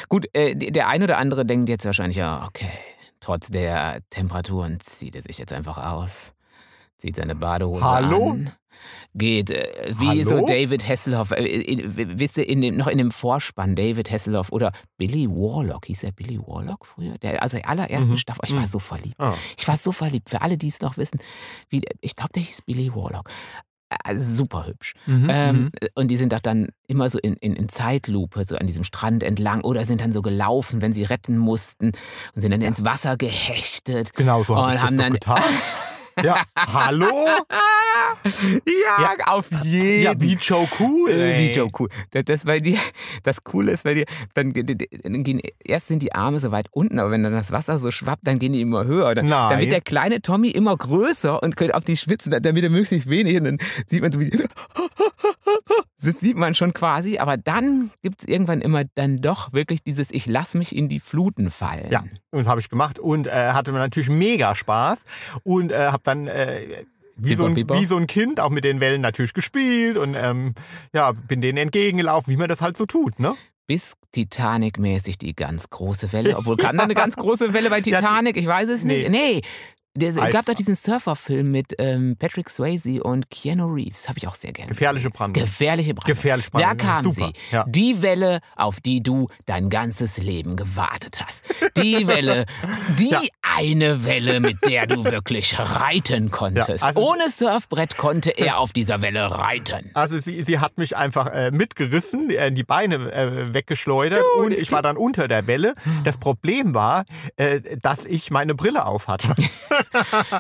Gut, 0.10 0.28
äh, 0.34 0.56
der 0.56 0.88
ein 0.88 1.04
oder 1.04 1.18
andere 1.18 1.46
denkt 1.46 1.70
jetzt 1.70 1.86
wahrscheinlich, 1.86 2.18
ja, 2.18 2.46
okay, 2.48 2.70
trotz 3.20 3.50
der 3.50 4.00
Temperaturen 4.10 4.80
zieht 4.80 5.16
er 5.16 5.22
sich 5.22 5.38
jetzt 5.38 5.54
einfach 5.54 5.78
aus, 5.78 6.34
zieht 7.02 7.16
seine 7.18 7.36
Badehose 7.36 7.84
Hallo? 7.84 8.32
an, 8.32 8.52
geht 9.14 9.50
äh, 9.50 9.94
wie 9.98 10.08
Hallo? 10.24 10.24
so 10.40 10.46
David 10.46 10.88
Hasselhoff, 10.88 11.32
äh, 11.32 11.44
in, 11.44 12.20
wisst 12.20 12.38
ihr, 12.38 12.48
in 12.48 12.62
dem, 12.62 12.78
noch 12.78 12.88
in 12.88 12.98
dem 12.98 13.12
Vorspann 13.12 13.76
David 13.76 14.10
Hasselhoff 14.12 14.52
oder 14.52 14.72
Billy 14.98 15.28
Warlock, 15.28 15.86
hieß 15.88 16.04
er 16.04 16.12
Billy 16.14 16.40
Warlock 16.40 16.86
früher? 16.86 17.18
Der, 17.18 17.42
also 17.42 17.58
der 17.58 17.68
allerersten 17.68 18.12
Mhm. 18.14 18.18
Staffel, 18.18 18.46
ich 18.46 18.54
war 18.54 18.62
Mhm. 18.62 18.66
so 18.68 18.80
verliebt. 18.80 19.16
ah, 19.20 19.34
Ich 19.58 19.68
war 19.68 19.76
so 19.78 19.92
verliebt, 19.92 20.30
für 20.30 20.42
alle, 20.42 20.58
die 20.58 20.68
es 20.70 20.80
noch 20.82 20.96
wissen, 20.98 21.20
wie, 21.70 21.82
ich 22.00 22.16
glaube, 22.16 22.32
der 22.34 22.44
hieß 22.44 22.62
Billy 22.62 22.94
Warlock. 22.96 23.30
Äh, 24.06 24.16
super 24.18 24.68
hübsch. 24.68 24.94
mhm, 25.06 25.28
Ähm, 25.30 25.58
mhm. 25.64 25.70
Und 25.96 26.08
die 26.10 26.16
sind 26.16 26.32
doch 26.32 26.40
dann 26.40 26.70
immer 26.88 27.10
so 27.10 27.20
in, 27.20 27.34
in, 27.42 27.58
in 27.58 27.68
Zeitlupe, 27.68 28.46
so 28.46 28.56
an 28.56 28.66
diesem 28.66 28.86
Strand 28.86 29.22
entlang 29.22 29.66
oder 29.66 29.84
sind 29.84 30.00
dann 30.00 30.14
so 30.14 30.22
gelaufen, 30.22 30.82
wenn 30.82 30.94
sie 30.94 31.04
retten 31.04 31.38
mussten 31.38 31.88
und 32.34 32.40
sind 32.42 32.52
dann 32.52 32.62
ins 32.62 32.86
Wasser 32.86 33.18
gehechtet. 33.18 34.14
genau 34.14 34.44
so 34.46 34.56
habe 34.56 34.68
und 34.68 34.74
ich 34.76 34.76
das 34.80 34.86
haben 34.86 34.96
doch 34.98 35.04
dann- 35.04 35.14
getan. 35.14 35.44
ja, 36.24 36.42
hallo? 36.56 37.06
ja, 38.24 39.16
auf 39.28 39.48
jeden 39.64 40.04
Ja, 40.04 40.14
wie 40.20 40.34
Joe 40.34 40.68
Cool. 40.80 41.12
Äh, 41.12 41.34
ey. 41.34 41.50
Wie 41.50 41.52
Joe 41.52 41.70
Cool. 41.78 41.90
Das, 42.12 42.26
das, 42.26 42.46
bei 42.46 42.60
dir, 42.60 42.78
das 43.24 43.44
Coole 43.44 43.72
ist 43.72 43.84
bei 43.84 43.94
dir, 43.94 44.06
dann, 44.34 44.54
dann 44.54 45.24
gehen, 45.24 45.42
erst 45.64 45.88
sind 45.88 46.02
die 46.02 46.14
Arme 46.14 46.40
so 46.40 46.52
weit 46.52 46.68
unten, 46.72 47.00
aber 47.00 47.12
wenn 47.12 47.24
dann 47.24 47.34
das 47.34 47.52
Wasser 47.52 47.78
so 47.78 47.92
schwappt, 47.92 48.26
dann 48.28 48.40
gehen 48.40 48.54
die 48.54 48.62
immer 48.62 48.86
höher. 48.86 49.16
Dann, 49.16 49.30
dann 49.30 49.50
Nein. 49.50 49.60
wird 49.60 49.72
der 49.72 49.82
kleine 49.82 50.22
Tommy 50.22 50.50
immer 50.50 50.76
größer 50.76 51.42
und 51.42 51.56
könnte 51.56 51.76
auf 51.76 51.84
die 51.84 51.98
Schwitzen, 51.98 52.36
damit 52.42 52.64
er 52.64 52.70
möglichst 52.70 53.10
wenig. 53.10 53.38
Und 53.38 53.46
dann 53.46 53.58
sieht 53.88 54.02
man 54.02 54.12
so, 54.12 54.20
wie 54.20 54.32
sieht 56.02 56.38
man 56.38 56.56
schon 56.56 56.74
quasi, 56.74 57.20
aber 57.20 57.38
dann 57.38 57.92
gibt 58.02 58.22
es 58.22 58.28
irgendwann 58.28 58.62
immer 58.62 58.84
dann 58.96 59.22
doch 59.22 59.54
wirklich 59.54 59.84
dieses 59.84 60.12
Ich 60.12 60.26
lass 60.26 60.54
mich 60.54 60.76
in 60.76 60.90
die 60.90 61.00
Fluten 61.00 61.52
fallen. 61.52 61.92
Ja, 61.92 62.02
und 62.32 62.40
das 62.40 62.48
habe 62.48 62.60
ich 62.60 62.70
gemacht 62.70 63.00
und 63.00 63.28
äh, 63.28 63.52
hatte 63.52 63.72
mir 63.72 63.80
natürlich 63.80 64.10
mega 64.10 64.56
Spaß 64.56 65.06
und 65.44 65.72
äh, 65.72 65.88
habe 65.88 66.02
dann 66.04 66.28
äh, 66.28 66.86
wie, 67.16 67.36
so 67.36 67.46
ein, 67.46 67.56
wie 67.56 67.86
so 67.86 67.98
ein 67.98 68.08
Kind 68.08 68.40
auch 68.40 68.50
mit 68.50 68.64
den 68.64 68.80
Wellen 68.80 69.02
natürlich 69.02 69.34
gespielt 69.34 69.98
und 69.98 70.16
ähm, 70.16 70.56
ja, 70.94 71.12
bin 71.12 71.42
denen 71.42 71.58
entgegengelaufen, 71.58 72.32
wie 72.32 72.38
man 72.38 72.50
das 72.50 72.62
halt 72.62 72.78
so 72.78 72.86
tut, 72.86 73.20
ne? 73.20 73.34
Bis 73.68 73.94
Titanic-mäßig 74.12 75.18
die 75.18 75.36
ganz 75.36 75.70
große 75.70 76.12
Welle. 76.12 76.36
Obwohl, 76.36 76.58
kann 76.58 76.78
da 76.78 76.84
eine 76.84 76.96
ganz 76.96 77.16
große 77.18 77.54
Welle 77.54 77.70
bei 77.70 77.80
Titanic? 77.80 78.36
Ich 78.38 78.48
weiß 78.48 78.70
es 78.70 78.84
nicht. 78.84 79.10
Nee. 79.10 79.42
Es 80.00 80.16
gab 80.16 80.46
doch 80.46 80.54
diesen 80.54 80.76
Surferfilm 80.76 81.52
mit 81.52 81.76
ähm, 81.78 82.16
Patrick 82.18 82.50
Swayze 82.50 83.04
und 83.04 83.30
Keanu 83.30 83.66
Reeves. 83.74 84.08
Habe 84.08 84.20
ich 84.20 84.28
auch 84.28 84.36
sehr 84.36 84.54
gerne. 84.54 84.70
Gefährliche 84.70 85.10
Brandung. 85.10 85.44
Gefährliche 85.44 85.94
Brandung. 85.94 86.16
Gefährliche 86.16 86.50
Da 86.52 86.60
Brandung. 86.60 86.78
kam 86.78 87.12
Super. 87.12 87.28
sie. 87.28 87.34
Ja. 87.56 87.66
Die 87.68 88.02
Welle, 88.02 88.40
auf 88.56 88.80
die 88.80 89.04
du 89.04 89.28
dein 89.46 89.70
ganzes 89.70 90.18
Leben 90.18 90.56
gewartet 90.56 91.22
hast. 91.26 91.44
Die 91.76 92.08
Welle, 92.08 92.46
die 92.98 93.10
Ja. 93.10 93.20
eine 93.42 94.06
Welle, 94.06 94.40
mit 94.40 94.66
der 94.66 94.88
du 94.88 95.04
wirklich 95.04 95.60
reiten 95.60 96.32
konntest. 96.32 96.84
also- 96.86 97.02
Ohne 97.12 97.30
Surfbrett 97.30 97.98
konnte 97.98 98.30
er 98.30 98.60
auf 98.60 98.72
dieser 98.72 99.02
Welle 99.02 99.30
reiten. 99.30 99.92
Also 99.94 100.18
sie, 100.20 100.42
sie 100.44 100.60
hat 100.60 100.78
mich 100.78 100.96
einfach 100.96 101.28
äh, 101.28 101.52
mitgerissen, 101.52 102.30
äh, 102.30 102.50
die 102.50 102.64
Beine 102.64 102.96
äh, 103.12 103.54
weggeschleudert 103.54 104.24
und 104.38 104.54
ich 104.54 104.72
war 104.72 104.82
dann 104.82 104.96
unter 104.96 105.28
der 105.28 105.48
Welle. 105.48 105.74
Das 106.06 106.18
Problem 106.18 106.74
war, 106.74 107.04
äh, 107.36 107.60
dass 107.82 108.06
ich 108.06 108.32
meine 108.32 108.56
Brille 108.56 108.86
auf 108.86 109.10
hatte. 109.10 109.36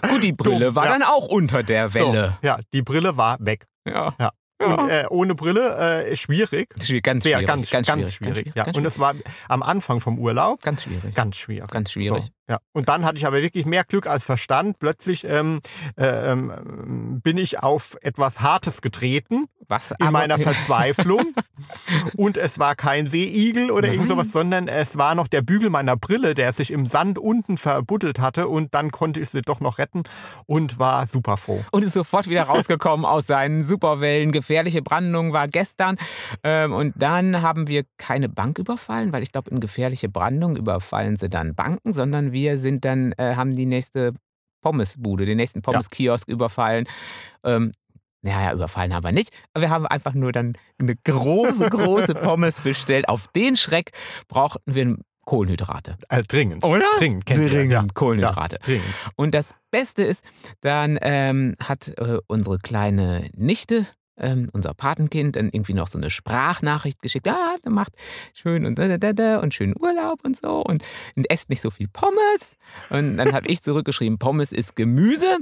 Gut, 0.10 0.24
die 0.24 0.34
Brille 0.34 0.68
Dumm, 0.68 0.76
war 0.76 0.86
ja. 0.86 0.92
dann 0.92 1.04
auch 1.04 1.28
unter 1.28 1.64
der 1.64 1.94
Welle. 1.94 2.38
So, 2.42 2.48
ja, 2.48 2.60
die 2.74 2.82
Brille 2.82 3.18
war 3.18 3.38
weg. 3.40 3.66
Ja. 3.86 4.14
Ja. 4.20 4.32
Ja. 4.62 4.76
Und 4.76 4.89
äh, 4.89 5.06
ohne 5.10 5.36
Brille 5.36 6.06
äh, 6.06 6.15
schwierig. 6.15 6.69
Ganz 7.04 7.24
Sehr, 7.24 7.38
schwierig. 7.39 7.47
ganz, 7.47 7.69
ganz, 7.69 7.88
schwierig. 7.88 8.13
schwierig, 8.13 8.52
Ja. 8.56 8.63
ganz 8.65 8.78
Und 8.78 8.86
es 8.86 9.00
war 9.00 9.15
am 9.47 9.63
Anfang 9.63 10.00
vom 10.02 10.17
Urlaub 10.19 10.62
Ganz 10.62 10.84
schwierig. 10.84 11.13
ganz 11.15 11.36
schwierig. 11.38 11.69
Ganz 11.69 11.91
schwierig. 11.91 12.24
So, 12.26 12.30
ja. 12.50 12.60
Und 12.74 12.89
dann 12.89 13.06
hatte 13.06 13.17
ich 13.17 13.26
aber 13.26 13.41
wirklich 13.41 13.65
mehr 13.65 13.84
Glück 13.84 14.08
als 14.08 14.24
Verstand. 14.24 14.78
Plötzlich 14.80 15.24
ähm, 15.24 15.60
äh, 15.97 16.32
ähm, 16.32 17.19
bin 17.24 17.38
ich 17.38 17.60
auf 17.60 17.95
etwas 18.02 18.41
Hartes 18.41 18.82
getreten 18.82 19.45
Was 19.67 19.93
in 20.00 20.12
meiner 20.12 20.38
Verzweiflung. 20.39 21.34
und 22.17 22.38
es 22.38 22.60
war 22.60 22.76
kein 22.76 23.08
Seeigel 23.08 23.71
oder 23.71 23.88
irgend 23.88 24.08
Nein. 24.10 24.17
sowas, 24.17 24.32
sondern 24.32 24.67
es 24.67 24.97
war 24.97 25.15
noch 25.15 25.28
der 25.28 25.41
Bügel 25.41 25.69
meiner 25.69 25.95
Brille, 25.95 26.34
der 26.34 26.52
sich 26.54 26.71
im 26.71 26.86
Sand 26.86 27.17
unten 27.19 27.58
verbuddelt 27.58 28.19
hatte. 28.19 28.47
Und 28.47 28.74
dann 28.74 28.91
konnte 28.91 29.19
ich 29.21 29.30
sie 29.30 29.41
doch 29.41 29.60
noch 29.60 29.78
retten 29.78 30.04
und 30.45 30.78
war 30.80 31.08
super 31.08 31.38
froh. 31.38 31.63
und 31.71 31.84
ist 31.84 31.93
sofort 31.93 32.28
wieder 32.28 32.43
rausgekommen 32.43 33.06
aus 33.06 33.28
seinen 33.28 33.63
Superwellen. 33.63 34.32
Gefährliche 34.52 34.82
Brandung 34.82 35.32
war 35.32 35.48
gestern. 35.48 35.96
Ähm, 36.44 36.74
und 36.74 36.94
dann 36.98 37.42
haben 37.42 37.70
wir 37.70 37.86
keine 37.98 38.28
Bank 38.28 38.60
überfallen, 38.60 39.14
weil 39.14 39.24
ich 39.24 39.32
glaube, 39.32 39.50
in 39.50 39.62
gefährliche 39.62 40.10
Brandung 40.10 40.58
überfallen 40.58 41.16
sie 41.16 41.30
dann 41.30 41.56
Banken, 41.56 41.94
sondern 41.94 42.34
wir 42.34 42.58
sind 42.58 42.84
dann, 42.84 43.14
äh, 43.14 43.36
haben 43.36 43.56
die 43.56 43.66
nächste 43.66 44.12
Pommesbude, 44.62 45.26
den 45.26 45.38
nächsten 45.38 45.62
Pommes-Kiosk 45.62 46.28
überfallen. 46.28 46.86
Ähm, 47.46 47.72
naja, 48.24 48.52
überfallen 48.52 48.94
haben 48.94 49.06
wir 49.06 49.14
nicht. 49.14 49.32
Wir 49.58 49.70
haben 49.70 49.88
einfach 49.88 50.14
nur 50.16 50.34
dann 50.34 50.58
eine 50.82 50.98
große, 50.98 51.70
große 51.70 52.14
Pommes 52.22 52.62
bestellt. 52.62 53.08
Auf 53.08 53.30
den 53.30 53.56
Schreck 53.56 53.92
brauchten 54.28 54.76
wir 54.76 54.98
Kohlenhydrate. 55.24 55.98
Äh, 56.10 56.24
dringend. 56.24 56.66
Oder? 56.66 56.84
Dringend, 56.98 57.26
kennt 57.26 57.42
ihr. 57.44 57.50
Dringend 57.50 57.72
Ja. 57.72 57.86
Kohlenhydrate. 57.94 58.58
Ja, 58.58 58.66
dringend. 58.66 58.86
Und 59.16 59.34
das 59.34 59.56
Beste 59.72 60.04
ist, 60.04 60.26
dann 60.60 61.00
ähm, 61.02 61.56
hat 61.64 61.88
äh, 61.98 62.18
unsere 62.28 62.58
kleine 62.58 63.30
Nichte, 63.36 63.86
ähm, 64.22 64.50
unser 64.54 64.74
Patenkind, 64.74 65.36
dann 65.36 65.50
irgendwie 65.52 65.74
noch 65.74 65.88
so 65.88 65.98
eine 65.98 66.10
Sprachnachricht 66.10 67.02
geschickt. 67.02 67.28
Ah, 67.28 67.56
der 67.64 67.72
macht 67.72 67.94
schön 68.34 68.66
und 68.66 68.80
da, 68.80 68.98
da, 68.98 69.14
da, 69.14 69.40
und 69.40 69.54
schönen 69.54 69.76
Urlaub 69.80 70.20
und 70.24 70.38
so 70.38 70.62
und, 70.62 70.84
und 71.16 71.30
esst 71.30 71.50
nicht 71.50 71.62
so 71.62 71.70
viel 71.70 71.88
Pommes. 71.88 72.56
Und 72.90 73.18
dann 73.18 73.34
habe 73.34 73.48
ich 73.48 73.62
zurückgeschrieben, 73.62 74.18
Pommes 74.18 74.52
ist 74.52 74.76
Gemüse. 74.76 75.38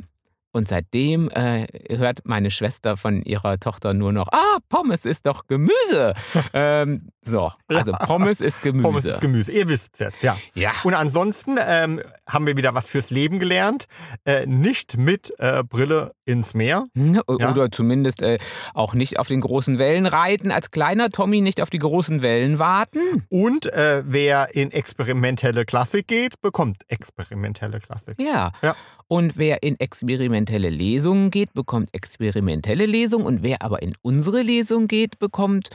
Und 0.51 0.67
seitdem 0.67 1.29
äh, 1.29 1.67
hört 1.95 2.21
meine 2.23 2.49
Schwester 2.49 2.97
von 2.97 3.21
ihrer 3.21 3.59
Tochter 3.59 3.93
nur 3.93 4.11
noch, 4.11 4.29
ah, 4.31 4.57
Pommes 4.67 5.05
ist 5.05 5.27
doch 5.27 5.45
Gemüse. 5.45 6.13
ähm, 6.53 7.09
so, 7.21 7.51
also 7.67 7.91
Pommes 7.91 8.41
ist 8.41 8.63
Gemüse. 8.63 8.83
Pommes 8.83 9.05
ist 9.05 9.21
Gemüse. 9.21 9.51
Ihr 9.51 9.67
wisst 9.67 9.91
es 9.93 9.99
jetzt, 9.99 10.23
ja. 10.23 10.35
ja. 10.55 10.71
Und 10.83 10.95
ansonsten 10.95 11.59
ähm, 11.63 12.01
haben 12.29 12.47
wir 12.47 12.57
wieder 12.57 12.75
was 12.75 12.89
fürs 12.89 13.09
Leben 13.09 13.39
gelernt. 13.39 13.85
Äh, 14.25 14.45
nicht 14.45 14.97
mit 14.97 15.33
äh, 15.39 15.63
Brille 15.63 16.13
ins 16.25 16.53
Meer. 16.53 16.85
Ja. 16.95 17.21
Oder 17.27 17.71
zumindest 17.71 18.21
äh, 18.21 18.37
auch 18.73 18.93
nicht 18.93 19.19
auf 19.19 19.27
den 19.27 19.41
großen 19.41 19.79
Wellen 19.79 20.05
reiten, 20.05 20.51
als 20.51 20.71
kleiner 20.71 21.09
Tommy 21.09 21.41
nicht 21.41 21.61
auf 21.61 21.69
die 21.69 21.79
großen 21.79 22.21
Wellen 22.21 22.59
warten. 22.59 23.25
Und 23.29 23.65
äh, 23.73 24.03
wer 24.05 24.55
in 24.55 24.71
experimentelle 24.71 25.65
Klassik 25.65 26.07
geht, 26.07 26.41
bekommt 26.41 26.83
experimentelle 26.87 27.79
Klassik. 27.79 28.15
Ja. 28.19 28.51
Ja. 28.61 28.75
Und 29.07 29.37
wer 29.37 29.63
in 29.63 29.79
experimentelle 29.79 30.69
Lesungen 30.69 31.31
geht, 31.31 31.53
bekommt 31.53 31.89
experimentelle 31.93 32.85
Lesungen. 32.85 33.25
Und 33.25 33.43
wer 33.43 33.61
aber 33.61 33.81
in 33.81 33.95
unsere 34.01 34.41
Lesung 34.41 34.87
geht, 34.87 35.19
bekommt. 35.19 35.69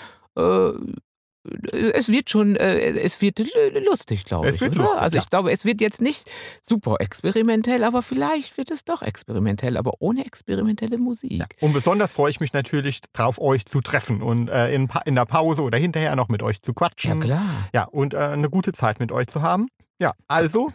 Äh, 1.73 1.93
es 1.93 2.09
wird 2.09 2.31
schon, 2.31 2.57
äh, 2.57 2.99
es 2.99 3.21
wird 3.21 3.41
lustig, 3.87 4.25
glaube 4.25 4.49
ich. 4.49 4.55
Es 4.55 4.61
wird 4.61 4.75
oder? 4.75 4.85
lustig, 4.85 5.01
also 5.01 5.17
ja. 5.17 5.23
ich 5.23 5.31
glaube, 5.31 5.53
es 5.53 5.65
wird 5.65 5.81
jetzt 5.81 6.01
nicht 6.01 6.31
super 6.63 6.97
experimentell, 7.01 7.85
aber 7.85 8.03
vielleicht 8.03 8.57
wird 8.57 8.71
es 8.71 8.85
doch 8.85 9.03
experimentell, 9.03 9.77
aber 9.77 9.95
ohne 10.01 10.25
experimentelle 10.27 10.99
Musik. 10.99 11.57
Und 11.61 11.73
besonders 11.73 12.13
freue 12.13 12.31
ich 12.31 12.41
mich 12.41 12.53
natürlich 12.53 13.01
drauf, 13.13 13.41
euch 13.41 13.67
zu 13.67 13.81
treffen 13.81 14.23
und 14.23 14.49
äh, 14.49 14.75
in, 14.75 14.89
in 15.05 15.15
der 15.15 15.27
Pause 15.27 15.63
oder 15.63 15.79
hinterher 15.79 16.17
noch 16.17 16.29
mit 16.29 16.43
euch 16.43 16.63
zu 16.63 16.73
Ja, 16.73 16.75
quatschen. 16.75 17.21
klar. 17.21 17.45
Ja, 17.73 17.85
und 17.85 18.15
äh, 18.15 18.19
eine 18.19 18.51
gute 18.51 18.73
Zeit 18.73 18.99
mit 19.01 19.13
euch 19.13 19.27
zu 19.27 19.43
haben. 19.43 19.69
Ja, 19.99 20.13
also 20.29 20.71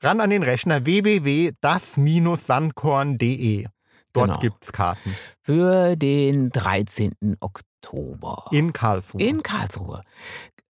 ran 0.00 0.20
an 0.20 0.30
den 0.30 0.42
Rechner 0.42 0.84
www.das-sandkorn.de. 0.84 3.66
Dort 4.14 4.28
Genau. 4.28 4.40
gibt's 4.40 4.72
Karten. 4.72 5.14
Für 5.42 5.96
den 5.96 6.48
13. 6.50 7.36
Oktober. 7.40 8.44
In 8.52 8.72
Karlsruhe. 8.72 9.20
In 9.22 9.42
Karlsruhe. 9.42 10.00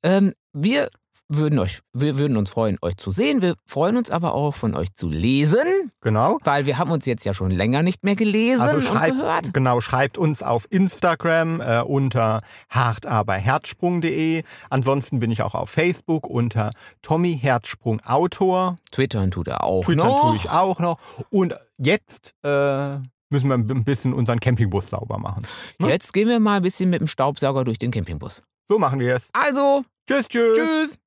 Ähm, 0.02 0.34
wir 0.54 0.90
würden 1.30 1.58
euch, 1.60 1.80
wir 1.94 2.18
würden 2.18 2.38
uns 2.38 2.50
freuen, 2.52 2.78
euch 2.82 2.98
zu 2.98 3.12
sehen. 3.12 3.42
Wir 3.42 3.56
freuen 3.66 3.98
uns 3.98 4.12
aber 4.12 4.34
auch, 4.36 4.54
von 4.54 4.76
euch 4.76 4.94
zu 4.94 5.10
lesen, 5.10 5.92
genau. 6.02 6.38
weil 6.44 6.66
wir 6.66 6.78
haben 6.78 6.92
uns 6.92 7.06
jetzt 7.06 7.26
ja 7.26 7.34
schon 7.34 7.50
länger 7.50 7.82
nicht 7.82 8.04
mehr 8.04 8.16
gelesen 8.16 8.62
Also 8.62 8.76
und 8.76 8.84
schreibt, 8.84 9.18
gehört. 9.18 9.54
genau, 9.54 9.80
schreibt 9.82 10.18
uns 10.18 10.44
auf 10.44 10.68
Instagram 10.70 11.60
äh, 11.62 11.82
unter 11.82 12.42
hartaberherzsprung.de. 12.70 14.44
Ansonsten 14.70 15.20
bin 15.20 15.32
ich 15.32 15.42
auch 15.42 15.56
auf 15.56 15.70
Facebook 15.70 16.28
unter 16.28 16.72
Tommy 17.02 17.38
Herzsprung 17.40 18.00
Autor. 18.02 18.76
Twittern 18.92 19.32
tut 19.32 19.48
er 19.48 19.64
auch 19.64 19.86
Twitter 19.86 20.06
noch. 20.06 20.22
tue 20.22 20.36
ich 20.36 20.50
auch 20.50 20.80
noch. 20.80 21.00
Und 21.30 21.56
jetzt 21.78 22.34
äh, 22.44 22.98
müssen 23.34 23.50
wir 23.50 23.56
ein 23.56 23.84
bisschen 23.84 24.14
unseren 24.14 24.40
Campingbus 24.40 24.90
sauber 24.90 25.18
machen. 25.18 25.46
ne? 25.80 25.90
Jetzt 25.90 26.14
gehen 26.14 26.30
wir 26.30 26.40
mal 26.40 26.58
ein 26.58 26.64
bisschen 26.64 26.90
mit 26.90 27.02
dem 27.02 27.08
Staubsauger 27.08 27.66
durch 27.66 27.78
den 27.80 27.92
Campingbus. 27.92 28.44
So 28.70 28.80
machen 28.80 29.00
wir 29.00 29.16
es. 29.16 29.30
Also, 29.34 29.84
Tschüss, 30.10 30.30
tschüss. 30.30 30.58
tschüss. 30.58 31.00